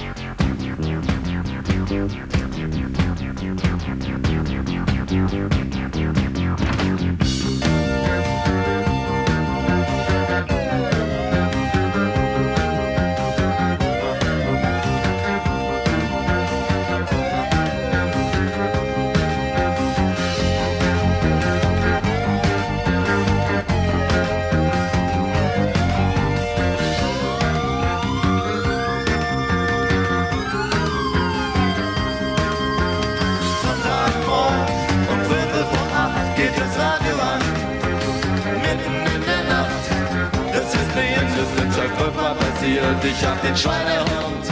[42.98, 43.04] Passiert.
[43.04, 44.46] Ich hab den Schweinehund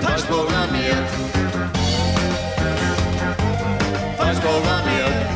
[0.00, 1.08] falsch programmiert.
[4.16, 5.26] Falsch programmiert.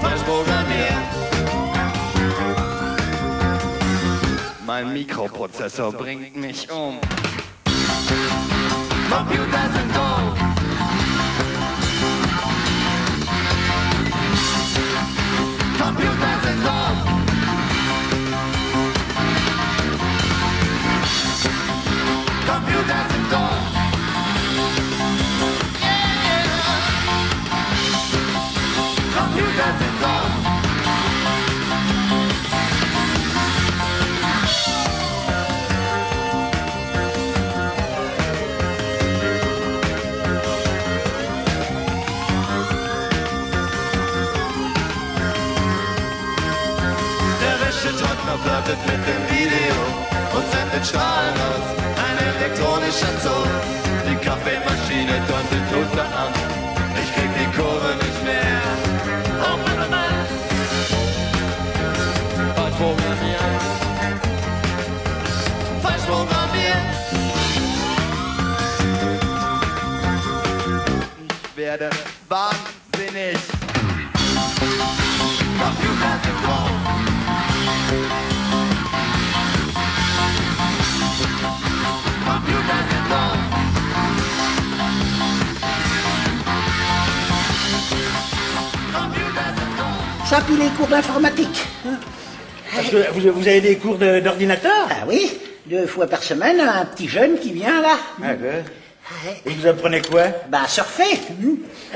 [0.00, 0.92] Falsch programmiert.
[4.66, 6.98] Mein Mikroprozessor bringt mich um.
[9.10, 10.43] Computer sind doof.
[22.68, 23.13] you just
[71.74, 71.90] werde
[72.30, 73.36] wahnsinnig.
[90.26, 91.66] Ça, puis les cours d'informatique.
[92.74, 94.88] Parce que vous, vous avez des cours de- d'ordinateur?
[94.90, 95.30] Ah oui,
[95.66, 97.96] deux fois par semaine, un petit jeune qui vient là.
[99.46, 101.20] Et vous apprenez quoi Bah à surfer.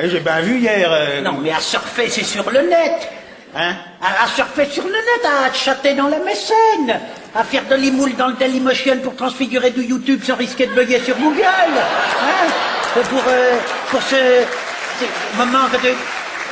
[0.02, 0.88] J'ai bien vu hier.
[0.92, 3.08] euh, Non, mais à surfer, c'est sur le net.
[3.56, 3.72] Hein
[4.02, 7.00] à, à surfer sur le net, à chatter dans la mécène,
[7.34, 11.00] à faire de l'imoule dans le Dailymotion pour transfigurer du YouTube sans risquer de bugger
[11.00, 11.42] sur Google.
[11.42, 12.46] Hein
[12.94, 13.56] pour, euh,
[13.90, 14.16] pour se...
[14.16, 15.78] ce moment de...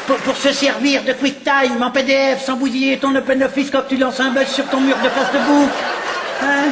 [0.07, 4.21] Pour, pour se servir de QuickTime en PDF sans bousiller ton OpenOffice quand tu lances
[4.21, 5.69] un buzz sur ton mur de Facebook.
[6.43, 6.69] Hein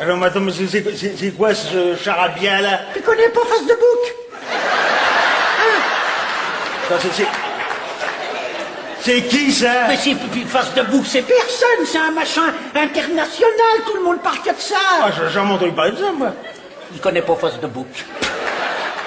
[0.00, 2.80] Alors, mais attends, mais c'est- c'est c'est- c'est quoi ce charabia là?
[2.94, 4.14] Tu connais pas Facebook
[6.90, 7.26] Hein c'est- c'est-
[9.00, 9.86] C'est qui ça?
[9.88, 10.14] Mais c'est
[10.48, 14.58] face de bouc, c'est personne, c'est un machin international, tout le monde parle que de
[14.58, 14.74] ça.
[15.00, 16.32] Ah, j'ai jamais entendu parler de ça, moi.
[16.92, 17.86] Il connaît pas face de bouc.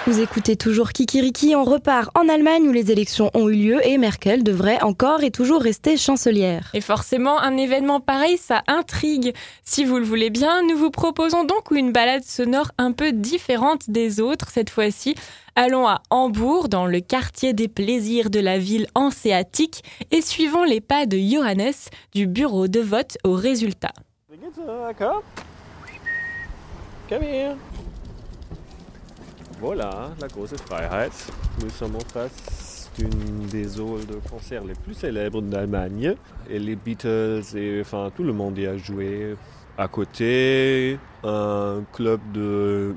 [0.09, 3.99] Vous écoutez toujours Kikiriki, on repart en Allemagne où les élections ont eu lieu et
[3.99, 6.71] Merkel devrait encore et toujours rester chancelière.
[6.73, 9.35] Et forcément, un événement pareil, ça intrigue.
[9.63, 13.91] Si vous le voulez bien, nous vous proposons donc une balade sonore un peu différente
[13.91, 14.49] des autres.
[14.49, 15.13] Cette fois-ci,
[15.55, 20.81] allons à Hambourg, dans le quartier des plaisirs de la ville hanséatique, et suivons les
[20.81, 21.71] pas de Johannes
[22.15, 23.93] du bureau de vote au résultat.
[24.87, 25.21] D'accord?
[27.07, 27.55] Come here.
[29.59, 31.09] Voilà, la grosse Freiheit.
[31.61, 36.15] Nous sommes en face d'une des halls de concert les plus célèbres d'Allemagne.
[36.49, 39.35] Et les Beatles et enfin tout le monde y a joué.
[39.77, 42.93] À côté, un club de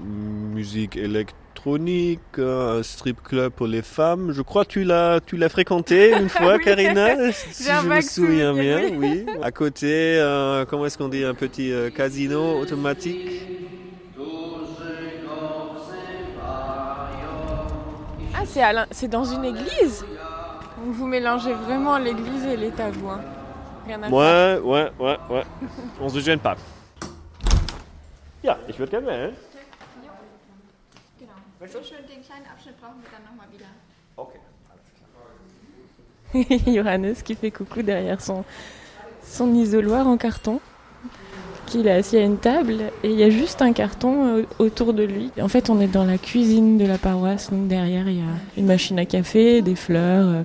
[0.52, 4.32] musique électronique, un strip club pour les femmes.
[4.32, 6.64] Je crois que tu l'as, tu l'as fréquenté une fois, Oui.
[6.64, 8.80] Karina, si je me souviens bien.
[8.98, 8.98] oui.
[8.98, 9.26] Oui.
[9.42, 13.42] À côté, euh, comment est-ce qu'on dit, un petit euh, casino automatique.
[18.42, 22.90] Ah, c'est à l'in- c'est dans une église Donc Vous mélangez vraiment l'église et l'état,
[22.90, 23.08] vous.
[23.08, 23.20] hein.
[23.86, 24.12] Rien à faire.
[24.12, 25.44] Ouais, ouais, ouais, ouais.
[26.00, 26.56] On se gêne pas.
[28.42, 29.34] Ja, ich würde gerne wählen.
[31.72, 33.66] So schön den kleinen Abschnitt brauchen wir dann nochmal wieder.
[34.16, 34.40] Okay.
[36.74, 38.44] Johannes qui fait coucou derrière son,
[39.22, 40.60] son isoloir en carton
[41.66, 44.92] qu'il est assis à une table et il y a juste un carton euh, autour
[44.92, 45.30] de lui.
[45.40, 48.34] En fait, on est dans la cuisine de la paroisse, donc derrière il y a
[48.58, 50.42] une machine à café, des fleurs, euh,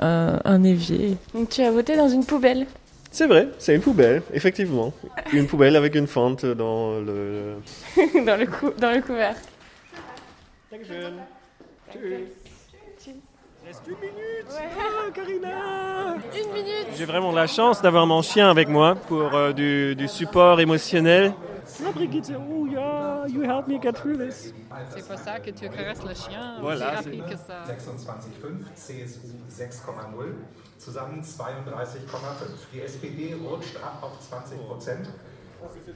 [0.00, 1.16] un, un évier.
[1.34, 2.66] Donc tu as voté dans une poubelle.
[3.10, 4.92] C'est vrai, c'est une poubelle, effectivement.
[5.32, 7.54] Une poubelle avec une fente dans le...
[8.26, 9.40] dans, le cou dans le couvercle.
[13.66, 18.68] Reste une minute Oh, Karina Une minute J'ai vraiment la chance d'avoir mon chien avec
[18.68, 21.32] moi pour euh, du, du support émotionnel.
[21.82, 24.54] La Brigitte, oh yeah, you help me get through this.
[24.90, 27.64] C'est pour ça que tu caresses le chien Voilà, aussi rapide c'est- que ça.
[27.66, 30.34] 26,5, CSU 6,0,
[30.78, 32.68] zusammen 32,5.
[32.72, 35.08] Die SPD rutscht ab auf 20 Prozent.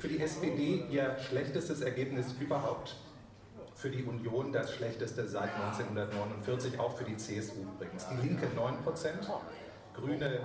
[0.00, 2.96] Für die SPD ihr schlechtestes Ergebnis überhaupt.
[3.80, 8.06] Für die Union das schlechteste seit 1949, auch für die CSU übrigens.
[8.08, 9.26] Die Linke 9 Prozent,
[9.94, 10.38] Grüne.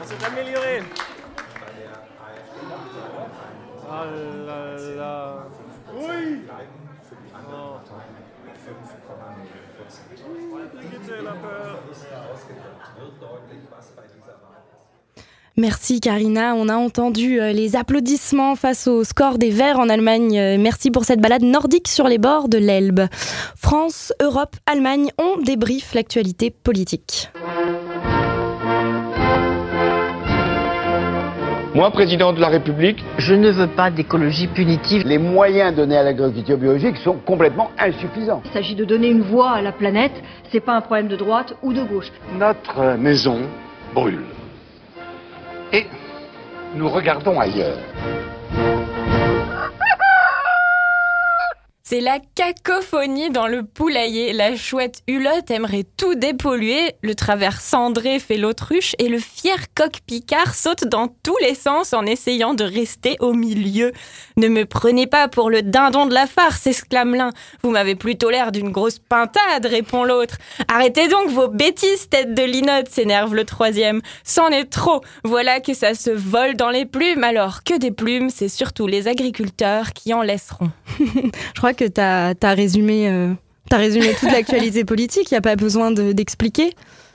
[0.00, 0.84] On s'est amélioré.
[3.90, 4.04] Ah
[4.46, 5.46] là là.
[5.92, 6.48] Oui.
[7.52, 7.80] Oh.
[10.72, 11.78] Brigitte, elle a peur.
[12.98, 14.19] Wird deutlich, was bei dieser Wahl
[15.60, 20.38] Merci Karina, on a entendu euh, les applaudissements face au score des Verts en Allemagne.
[20.38, 23.02] Euh, Merci pour cette balade nordique sur les bords de l'Elbe.
[23.58, 27.28] France, Europe, Allemagne, on débriefe l'actualité politique.
[31.74, 35.02] Moi, président de la République, je ne veux pas d'écologie punitive.
[35.06, 38.40] Les moyens donnés à l'agriculture biologique sont complètement insuffisants.
[38.46, 40.14] Il s'agit de donner une voix à la planète,
[40.52, 42.10] c'est pas un problème de droite ou de gauche.
[42.38, 43.40] Notre maison
[43.94, 44.24] brûle.
[45.72, 45.86] Et
[46.74, 47.78] nous regardons ailleurs.
[51.90, 54.32] C'est la cacophonie dans le poulailler.
[54.32, 56.94] La chouette hulotte aimerait tout dépolluer.
[57.02, 61.92] Le travers cendré fait l'autruche et le fier coq picard saute dans tous les sens
[61.92, 63.90] en essayant de rester au milieu.
[64.36, 67.30] Ne me prenez pas pour le dindon de la farce, exclame l'un.
[67.64, 70.36] Vous m'avez plutôt l'air d'une grosse pintade, répond l'autre.
[70.68, 74.00] Arrêtez donc vos bêtises, tête de linotte, s'énerve le troisième.
[74.22, 75.00] C'en est trop.
[75.24, 77.24] Voilà que ça se vole dans les plumes.
[77.24, 80.70] Alors que des plumes, c'est surtout les agriculteurs qui en laisseront.
[81.84, 83.32] tu as, résumé, euh,
[83.72, 86.72] résumé toute l'actualité politique, il n'y a pas besoin de- d'expliquer.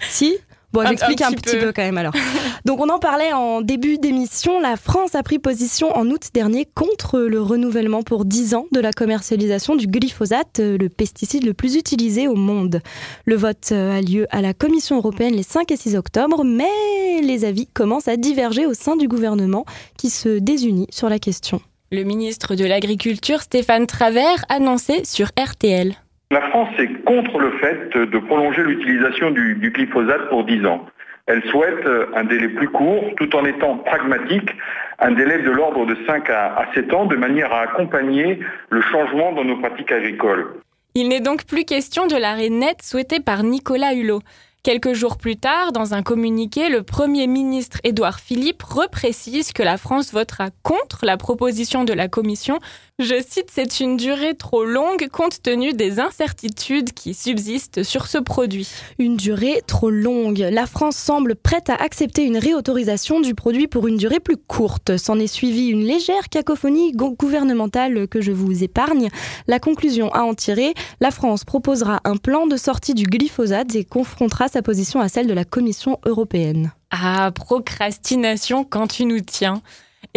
[0.09, 0.38] si?
[0.74, 1.68] Bon, j'explique un un, petit petit peu.
[1.68, 1.72] peu.
[1.72, 2.11] quand même alors.
[2.66, 6.68] Donc on en parlait en début d'émission, la France a pris position en août dernier
[6.76, 11.53] contre le renouvellement pour 10 ans de la commercialisation du glyphosate, euh, le pesticide le
[11.53, 12.82] plus utilisé au monde.
[13.24, 17.22] Le vote euh, a lieu à la Commission européenne les 5 et 6 octobre, mais
[17.24, 19.63] les avis commencent à diverger au sein du gouvernement
[19.97, 21.61] qui se désunit sur la question.
[21.91, 25.93] Le ministre de l'Agriculture, Stéphane Travers, annonçait sur RTL.
[26.31, 30.83] La France est contre le fait de prolonger l'utilisation du, du glyphosate pour 10 ans.
[31.27, 34.49] Elle souhaite euh, un délai plus court tout en étant pragmatique,
[34.97, 38.81] un délai de l'ordre de 5 à, à 7 ans de manière à accompagner le
[38.81, 40.55] changement dans nos pratiques agricoles.
[40.95, 44.21] Il n'est donc plus question de l'arrêt net souhaité par Nicolas Hulot.
[44.66, 49.78] Quelques jours plus tard, dans un communiqué, le Premier ministre Édouard Philippe reprécise que la
[49.78, 52.57] France votera contre la proposition de la Commission.
[52.97, 58.17] Je cite, c'est une durée trop longue compte tenu des incertitudes qui subsistent sur ce
[58.17, 58.69] produit.
[58.99, 60.47] Une durée trop longue.
[60.49, 64.95] La France semble prête à accepter une réautorisation du produit pour une durée plus courte.
[64.95, 69.09] S'en est suivi une légère cacophonie go- gouvernementale que je vous épargne.
[69.47, 73.83] La conclusion à en tirer, la France proposera un plan de sortie du glyphosate et
[73.83, 76.71] confrontera sa position à celle de la Commission européenne.
[76.91, 79.61] Ah, procrastination quand tu nous tiens.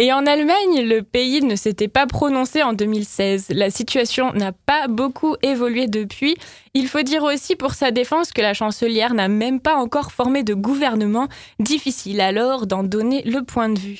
[0.01, 3.47] Et en Allemagne, le pays ne s'était pas prononcé en 2016.
[3.49, 6.37] La situation n'a pas beaucoup évolué depuis.
[6.73, 10.43] Il faut dire aussi pour sa défense que la chancelière n'a même pas encore formé
[10.43, 11.27] de gouvernement.
[11.59, 13.99] Difficile alors d'en donner le point de vue.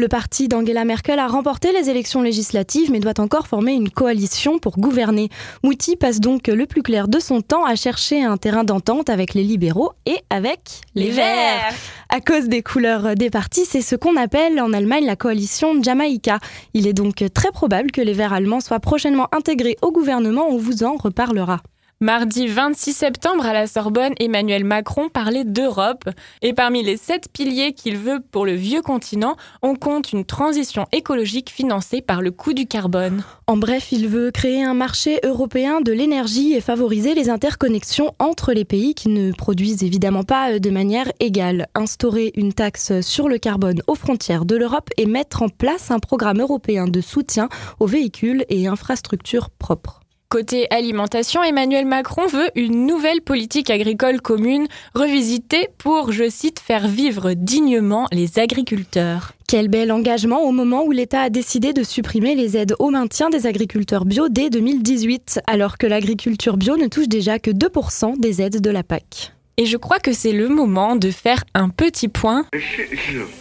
[0.00, 4.58] Le parti d'Angela Merkel a remporté les élections législatives mais doit encore former une coalition
[4.58, 5.28] pour gouverner.
[5.62, 9.34] Mouti passe donc le plus clair de son temps à chercher un terrain d'entente avec
[9.34, 11.26] les libéraux et avec les, Les Verts.
[11.26, 11.74] Verts.
[12.08, 16.38] À cause des couleurs des partis, c'est ce qu'on appelle en Allemagne la coalition Jamaïca.
[16.72, 20.56] Il est donc très probable que les Verts allemands soient prochainement intégrés au gouvernement, on
[20.56, 21.60] vous en reparlera.
[22.02, 26.08] Mardi 26 septembre à la Sorbonne, Emmanuel Macron parlait d'Europe.
[26.40, 30.86] Et parmi les sept piliers qu'il veut pour le vieux continent, on compte une transition
[30.92, 33.22] écologique financée par le coût du carbone.
[33.46, 38.54] En bref, il veut créer un marché européen de l'énergie et favoriser les interconnexions entre
[38.54, 41.66] les pays qui ne produisent évidemment pas de manière égale.
[41.74, 45.98] Instaurer une taxe sur le carbone aux frontières de l'Europe et mettre en place un
[45.98, 49.99] programme européen de soutien aux véhicules et infrastructures propres.
[50.30, 56.86] Côté alimentation, Emmanuel Macron veut une nouvelle politique agricole commune revisitée pour, je cite, faire
[56.86, 59.32] vivre dignement les agriculteurs.
[59.48, 63.28] Quel bel engagement au moment où l'État a décidé de supprimer les aides au maintien
[63.28, 68.40] des agriculteurs bio dès 2018, alors que l'agriculture bio ne touche déjà que 2% des
[68.40, 69.32] aides de la PAC.
[69.56, 72.46] Et je crois que c'est le moment de faire un petit point.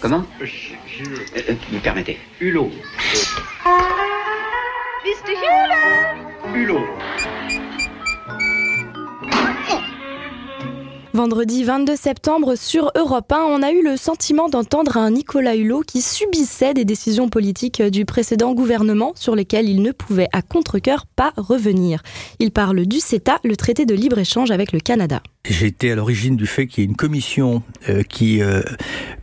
[0.02, 0.24] Comment?
[0.42, 2.18] Euh, Vous permettez?
[2.42, 2.72] Hulot.
[5.06, 6.19] Hulot.
[11.14, 15.82] Vendredi 22 septembre sur Europe 1, on a eu le sentiment d'entendre un Nicolas Hulot
[15.82, 21.06] qui subissait des décisions politiques du précédent gouvernement sur lesquelles il ne pouvait à contre-coeur
[21.08, 22.04] pas revenir.
[22.40, 25.22] Il parle du CETA, le traité de libre-échange avec le Canada.
[25.44, 28.62] J'étais à l'origine du fait qu'il y ait une commission euh, qui euh,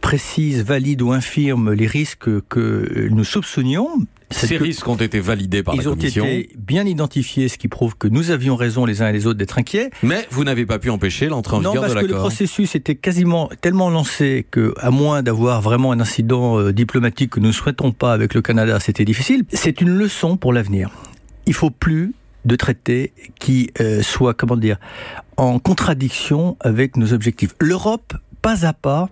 [0.01, 3.89] précise, valide ou infirme les risques que nous soupçonnions.
[4.31, 6.25] Ces risques ont été validés par Ils la ont Commission.
[6.25, 9.39] été bien identifiés, ce qui prouve que nous avions raison les uns et les autres
[9.39, 9.91] d'être inquiets.
[10.03, 12.27] Mais vous n'avez pas pu empêcher l'entrée en Non, vigueur parce de que le l'accord.
[12.29, 17.41] processus était quasiment tellement lancé que, à moins d'avoir vraiment un incident euh, diplomatique que
[17.41, 19.45] nous ne souhaitons pas avec le Canada, c'était difficile.
[19.53, 20.91] C'est une leçon pour l'avenir.
[21.47, 22.13] Il faut plus
[22.45, 24.79] de traités qui euh, soient, comment dire,
[25.37, 27.51] en contradiction avec nos objectifs.
[27.61, 29.09] L'Europe, pas à pas,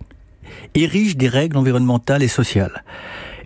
[0.73, 2.83] érige des règles environnementales et sociales.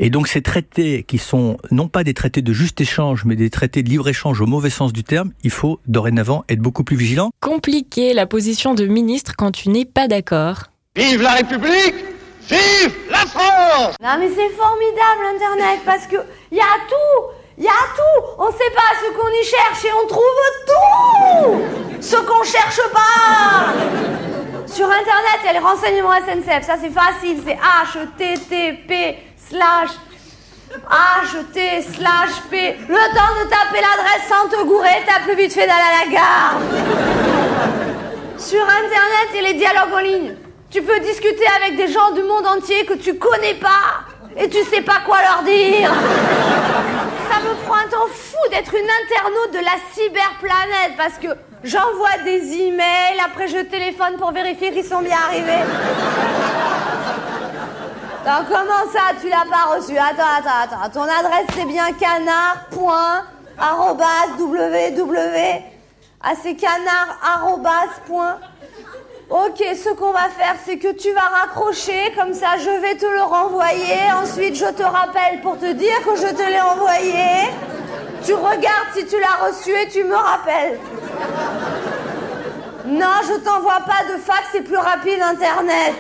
[0.02, 3.50] Et donc ces traités qui sont non pas des traités de juste échange, mais des
[3.50, 7.32] traités de libre-échange au mauvais sens du terme, il faut dorénavant être beaucoup plus vigilant.
[7.42, 10.64] Compliqué la position de ministre quand tu n'es pas d'accord.
[10.96, 11.96] Vive la République
[12.50, 16.16] Vive la France Non mais c'est formidable Internet parce que
[16.52, 18.26] y a tout, y a tout.
[18.38, 20.22] On sait pas ce qu'on y cherche et on trouve
[20.66, 22.02] tout.
[22.02, 23.74] Ce qu'on cherche pas.
[24.66, 26.66] Sur Internet, il y a les renseignements SNCF.
[26.66, 29.92] Ça c'est facile, c'est http slash
[31.34, 31.58] ht
[31.96, 32.78] slash p.
[32.88, 36.12] Le temps de taper l'adresse sans te gourer, t'as plus vite fait d'aller à la
[36.12, 36.60] gare.
[38.38, 40.36] Sur Internet, il les dialogues en ligne.
[40.70, 44.06] Tu peux discuter avec des gens du monde entier que tu connais pas
[44.38, 45.92] et tu sais pas quoi leur dire.
[47.32, 51.28] Ça me prend un temps fou d'être une internaute de la cyberplanète parce que
[51.64, 55.66] j'envoie des emails, après je téléphone pour vérifier qu'ils sont bien arrivés.
[58.24, 59.98] Comment ça, tu l'as pas reçu?
[59.98, 60.90] Attends, attends, attends.
[60.94, 62.80] Ton adresse, c'est bien canard.ww.
[66.22, 67.18] Ah, c'est canard.
[67.24, 68.38] arrobas point.
[69.30, 73.06] Ok, ce qu'on va faire, c'est que tu vas raccrocher, comme ça je vais te
[73.06, 74.12] le renvoyer.
[74.22, 77.52] Ensuite, je te rappelle pour te dire que je te l'ai envoyé.
[78.26, 80.80] Tu regardes si tu l'as reçu et tu me rappelles.
[82.86, 85.96] Non, je t'envoie pas de fax, c'est plus rapide Internet.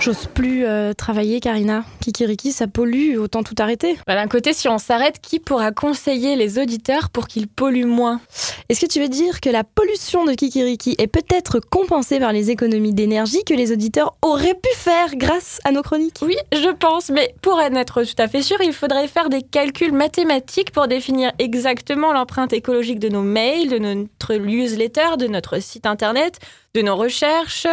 [0.00, 1.84] J'ose plus euh, travailler, Karina.
[2.00, 3.98] Kikiriki, ça pollue, autant tout arrêter.
[4.06, 8.20] Bah, D'un côté, si on s'arrête, qui pourra conseiller les auditeurs pour qu'ils polluent moins?
[8.68, 12.50] Est-ce que tu veux dire que la pollution de Kikiriki est peut-être compensée par les
[12.50, 16.20] économies d'énergie que les auditeurs auraient pu faire grâce à nos chroniques?
[16.22, 19.42] Oui, je pense, mais pour en être tout à fait sûr, il faudrait faire des
[19.42, 25.60] calculs mathématiques pour définir exactement l'empreinte écologique de nos mails, de notre newsletter, de notre
[25.60, 26.38] site internet,
[26.74, 27.66] de nos recherches,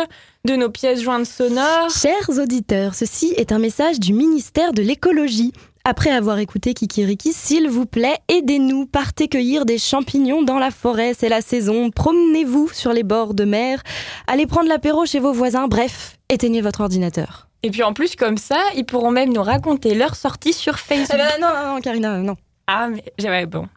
[0.46, 1.90] de nos pièces jointes sonores.
[1.90, 5.52] Chers auditeurs, ceci est un message du ministère de l'écologie.
[5.84, 11.14] Après avoir écouté Kikiriki, s'il vous plaît, aidez-nous, partez cueillir des champignons dans la forêt,
[11.18, 13.82] c'est la saison, promenez-vous sur les bords de mer,
[14.28, 17.48] allez prendre l'apéro chez vos voisins, bref, éteignez votre ordinateur.
[17.64, 21.10] Et puis en plus, comme ça, ils pourront même nous raconter leur sortie sur Facebook.
[21.14, 22.36] Eh ben, non, non, non, Karina, non.
[22.68, 23.68] Ah, mais bon,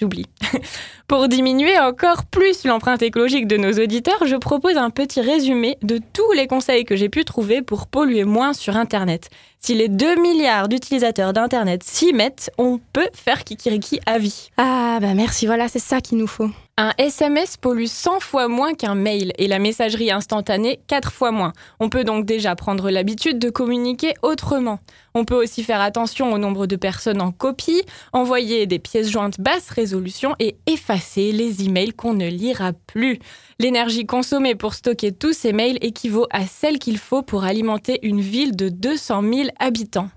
[0.00, 0.26] j'oublie.
[1.08, 6.00] Pour diminuer encore plus l'empreinte écologique de nos auditeurs, je propose un petit résumé de
[6.12, 9.30] tous les conseils que j'ai pu trouver pour polluer moins sur Internet.
[9.60, 14.50] Si les 2 milliards d'utilisateurs d'Internet s'y mettent, on peut faire kikiriki à vie.
[14.56, 16.50] Ah, bah merci, voilà, c'est ça qu'il nous faut.
[16.78, 21.54] Un SMS pollue 100 fois moins qu'un mail et la messagerie instantanée 4 fois moins.
[21.80, 24.78] On peut donc déjà prendre l'habitude de communiquer autrement.
[25.14, 29.40] On peut aussi faire attention au nombre de personnes en copie, envoyer des pièces jointes
[29.40, 33.20] basse résolution et effacer les emails qu'on ne lira plus.
[33.58, 38.20] L'énergie consommée pour stocker tous ces mails équivaut à celle qu'il faut pour alimenter une
[38.20, 40.10] ville de 200 000 habitants.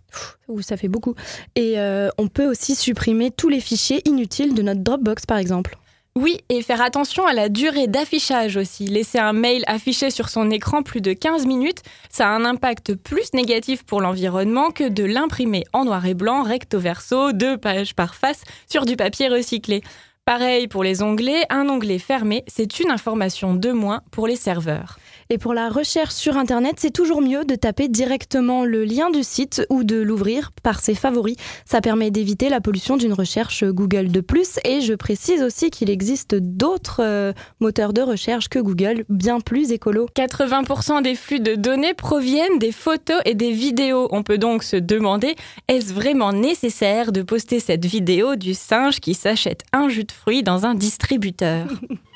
[0.50, 1.16] Ouh, ça fait beaucoup.
[1.56, 5.78] Et euh, on peut aussi supprimer tous les fichiers inutiles de notre Dropbox, par exemple.
[6.16, 8.88] Oui, et faire attention à la durée d'affichage aussi.
[8.88, 12.96] Laisser un mail affiché sur son écran plus de 15 minutes, ça a un impact
[12.96, 17.96] plus négatif pour l'environnement que de l'imprimer en noir et blanc, recto verso, deux pages
[17.96, 19.82] par face, sur du papier recyclé.
[20.26, 25.00] Pareil pour les onglets, un onglet fermé, c'est une information de moins pour les serveurs.
[25.32, 29.22] Et pour la recherche sur Internet, c'est toujours mieux de taper directement le lien du
[29.22, 31.36] site ou de l'ouvrir par ses favoris.
[31.66, 34.58] Ça permet d'éviter la pollution d'une recherche Google de plus.
[34.66, 39.72] Et je précise aussi qu'il existe d'autres euh, moteurs de recherche que Google, bien plus
[39.72, 40.08] écolo.
[40.16, 44.08] 80% des flux de données proviennent des photos et des vidéos.
[44.10, 45.36] On peut donc se demander,
[45.68, 50.42] est-ce vraiment nécessaire de poster cette vidéo du singe qui s'achète un jus de fruits
[50.42, 51.68] dans un distributeur?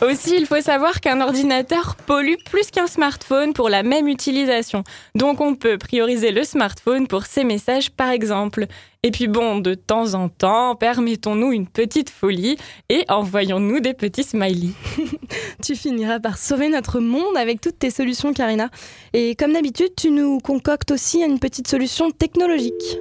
[0.00, 4.84] Aussi, il faut savoir qu'un ordinateur pollue plus qu'un smartphone pour la même utilisation.
[5.16, 8.66] Donc on peut prioriser le smartphone pour ses messages par exemple.
[9.02, 12.56] Et puis bon, de temps en temps, permettons-nous une petite folie
[12.88, 14.74] et envoyons-nous des petits smileys.
[15.64, 18.70] tu finiras par sauver notre monde avec toutes tes solutions, Karina.
[19.14, 22.98] Et comme d'habitude, tu nous concoctes aussi une petite solution technologique.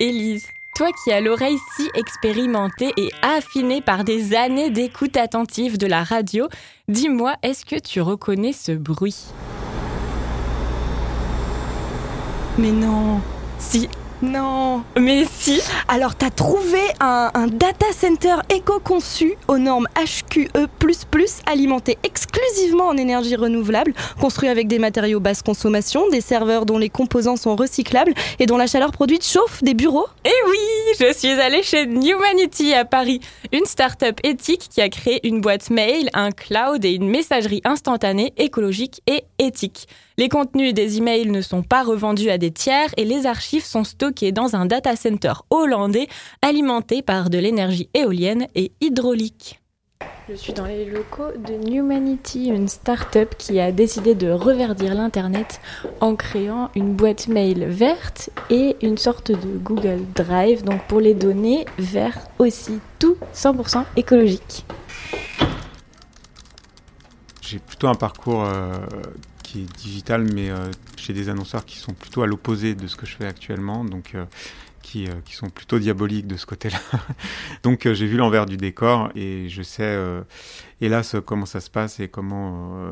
[0.00, 0.46] Élise,
[0.80, 6.02] toi qui as l'oreille si expérimentée et affinée par des années d'écoute attentive de la
[6.02, 6.48] radio,
[6.88, 9.26] dis-moi, est-ce que tu reconnais ce bruit?
[12.56, 13.20] Mais non.
[13.58, 13.90] Si,
[14.22, 14.82] non.
[14.98, 15.60] Mais si.
[15.88, 20.48] Alors t'as trouvé un, un data center éco-conçu aux normes HQE++,
[21.46, 26.90] alimenté exclusivement en énergie renouvelable, construit avec des matériaux basse consommation, des serveurs dont les
[26.90, 30.06] composants sont recyclables et dont la chaleur produite chauffe des bureaux.
[30.24, 30.58] Eh oui
[30.98, 33.20] Je suis allée chez Newmanity à Paris,
[33.52, 38.32] une start-up éthique qui a créé une boîte mail, un cloud et une messagerie instantanée,
[38.36, 39.88] écologique et éthique.
[40.20, 43.84] Les contenus des emails ne sont pas revendus à des tiers et les archives sont
[43.84, 46.08] stockées dans un data center hollandais
[46.42, 49.62] alimenté par de l'énergie éolienne et hydraulique.
[50.28, 55.58] Je suis dans les locaux de Newmanity, une start-up qui a décidé de reverdir l'Internet
[56.02, 61.14] en créant une boîte mail verte et une sorte de Google Drive, donc pour les
[61.14, 64.66] données vers aussi tout 100% écologique.
[67.40, 68.76] J'ai plutôt un parcours euh,
[69.50, 72.94] qui est digital, mais euh, chez des annonceurs qui sont plutôt à l'opposé de ce
[72.94, 74.24] que je fais actuellement, donc euh,
[74.80, 76.78] qui, euh, qui, sont plutôt diaboliques de ce côté-là.
[77.64, 79.98] donc j'ai vu l'envers du décor et je sais
[80.80, 82.90] hélas comment ça se passe et comment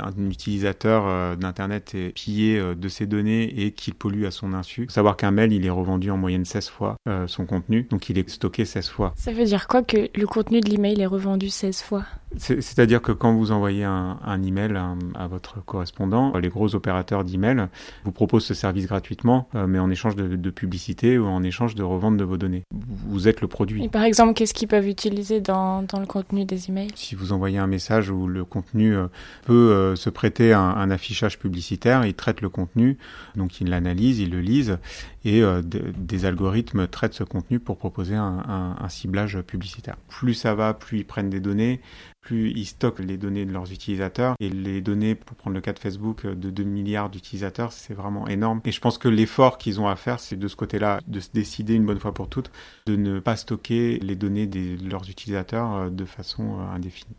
[0.00, 4.84] un utilisateur d'internet est pillé de ses données et qu'il pollue à son insu.
[4.86, 8.18] Faut savoir qu'un mail il est revendu en moyenne 16 fois son contenu, donc il
[8.18, 9.12] est stocké 16 fois.
[9.16, 12.04] Ça veut dire quoi que le contenu de l'email est revendu 16 fois?
[12.36, 17.24] C'est-à-dire que quand vous envoyez un, un email à, à, votre correspondant, les gros opérateurs
[17.24, 17.66] d'email
[18.04, 21.74] vous proposent ce service gratuitement, euh, mais en échange de, de, publicité ou en échange
[21.74, 22.62] de revente de vos données.
[22.72, 23.84] Vous êtes le produit.
[23.84, 26.92] Et par exemple, qu'est-ce qu'ils peuvent utiliser dans, dans, le contenu des emails?
[26.94, 29.06] Si vous envoyez un message où le contenu euh,
[29.44, 32.98] peut euh, se prêter à un, affichage publicitaire, ils traitent le contenu,
[33.36, 34.78] donc ils l'analysent, ils le lisent,
[35.24, 39.96] et euh, des algorithmes traitent ce contenu pour proposer un, un ciblage publicitaire.
[40.08, 41.80] Plus ça va, plus ils prennent des données,
[42.34, 44.34] ils stockent les données de leurs utilisateurs.
[44.40, 48.26] Et les données, pour prendre le cas de Facebook, de 2 milliards d'utilisateurs, c'est vraiment
[48.28, 48.60] énorme.
[48.64, 51.30] Et je pense que l'effort qu'ils ont à faire, c'est de ce côté-là, de se
[51.32, 52.50] décider une bonne fois pour toutes,
[52.86, 57.16] de ne pas stocker les données de leurs utilisateurs euh, de façon euh, indéfinie.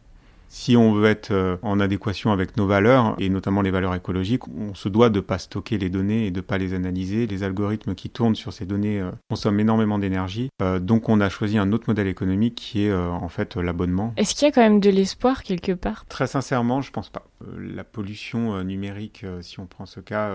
[0.54, 4.50] Si on veut être euh, en adéquation avec nos valeurs, et notamment les valeurs écologiques,
[4.50, 7.26] on se doit de ne pas stocker les données et de ne pas les analyser.
[7.26, 10.50] Les algorithmes qui tournent sur ces données euh, consomment énormément d'énergie.
[10.62, 14.14] Euh, donc on a choisi un autre modèle économique qui est en fait l'abonnement.
[14.18, 16.06] Est-ce qu'il y a quand même de l'espoir quelque part?
[16.08, 17.26] Très sincèrement, je pense pas.
[17.58, 20.32] la pollution numérique, si on prend ce cas,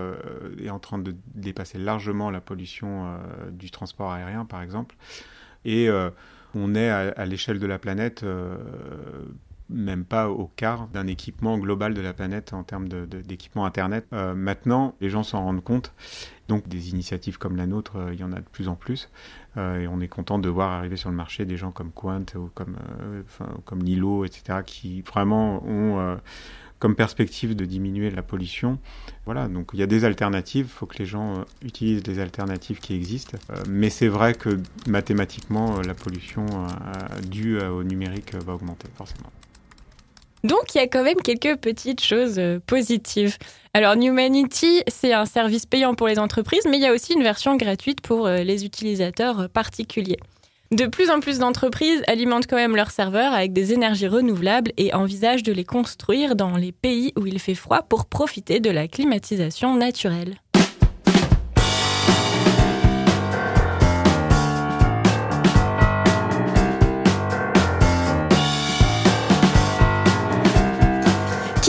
[0.59, 3.05] est en train de dépasser largement la pollution
[3.51, 4.95] du transport aérien, par exemple.
[5.63, 5.89] Et
[6.55, 8.25] on est à, à l'échelle de la planète
[9.69, 14.05] même pas au quart d'un équipement global de la planète en termes d'équipement Internet.
[14.13, 15.93] Euh, maintenant, les gens s'en rendent compte.
[16.47, 19.09] Donc des initiatives comme la nôtre, euh, il y en a de plus en plus.
[19.57, 22.23] Euh, et on est content de voir arriver sur le marché des gens comme Quant
[22.35, 22.77] ou comme,
[23.65, 26.17] comme Lilo, etc., qui vraiment ont
[26.79, 28.77] comme perspective de diminuer la pollution.
[29.25, 32.79] Voilà, donc il y a des alternatives, il faut que les gens utilisent les alternatives
[32.79, 33.37] qui existent.
[33.67, 36.45] mais c'est vrai que mathématiquement, la pollution
[37.23, 39.31] due au numérique va augmenter, forcément.
[40.43, 43.37] Donc il y a quand même quelques petites choses euh, positives.
[43.73, 47.23] Alors Newmanity, c'est un service payant pour les entreprises, mais il y a aussi une
[47.23, 50.19] version gratuite pour euh, les utilisateurs euh, particuliers.
[50.71, 54.93] De plus en plus d'entreprises alimentent quand même leurs serveurs avec des énergies renouvelables et
[54.93, 58.89] envisagent de les construire dans les pays où il fait froid pour profiter de la
[58.89, 60.35] climatisation naturelle.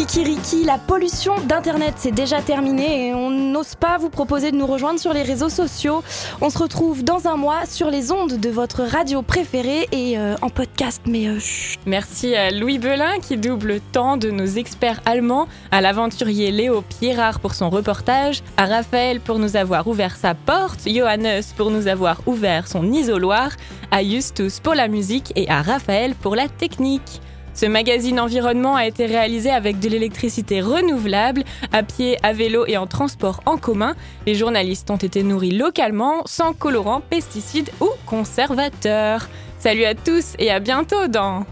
[0.09, 4.67] Kikiriki, la pollution d'Internet, c'est déjà terminé et on n'ose pas vous proposer de nous
[4.67, 6.03] rejoindre sur les réseaux sociaux.
[6.41, 10.35] On se retrouve dans un mois sur les ondes de votre radio préférée et euh,
[10.41, 11.39] en podcast, mais euh.
[11.85, 17.39] Merci à Louis Belin qui double tant de nos experts allemands, à l'aventurier Léo Pierrard
[17.39, 22.23] pour son reportage, à Raphaël pour nous avoir ouvert sa porte, Johannes pour nous avoir
[22.27, 23.51] ouvert son isoloir,
[23.91, 27.21] à Justus pour la musique et à Raphaël pour la technique.
[27.59, 31.43] Ce magazine environnement a été réalisé avec de l'électricité renouvelable,
[31.73, 33.97] à pied, à vélo et en transport en commun.
[34.27, 39.29] Les journalistes ont été nourris localement, sans colorants, pesticides ou conservateurs.
[39.59, 41.47] Salut à tous et à bientôt dans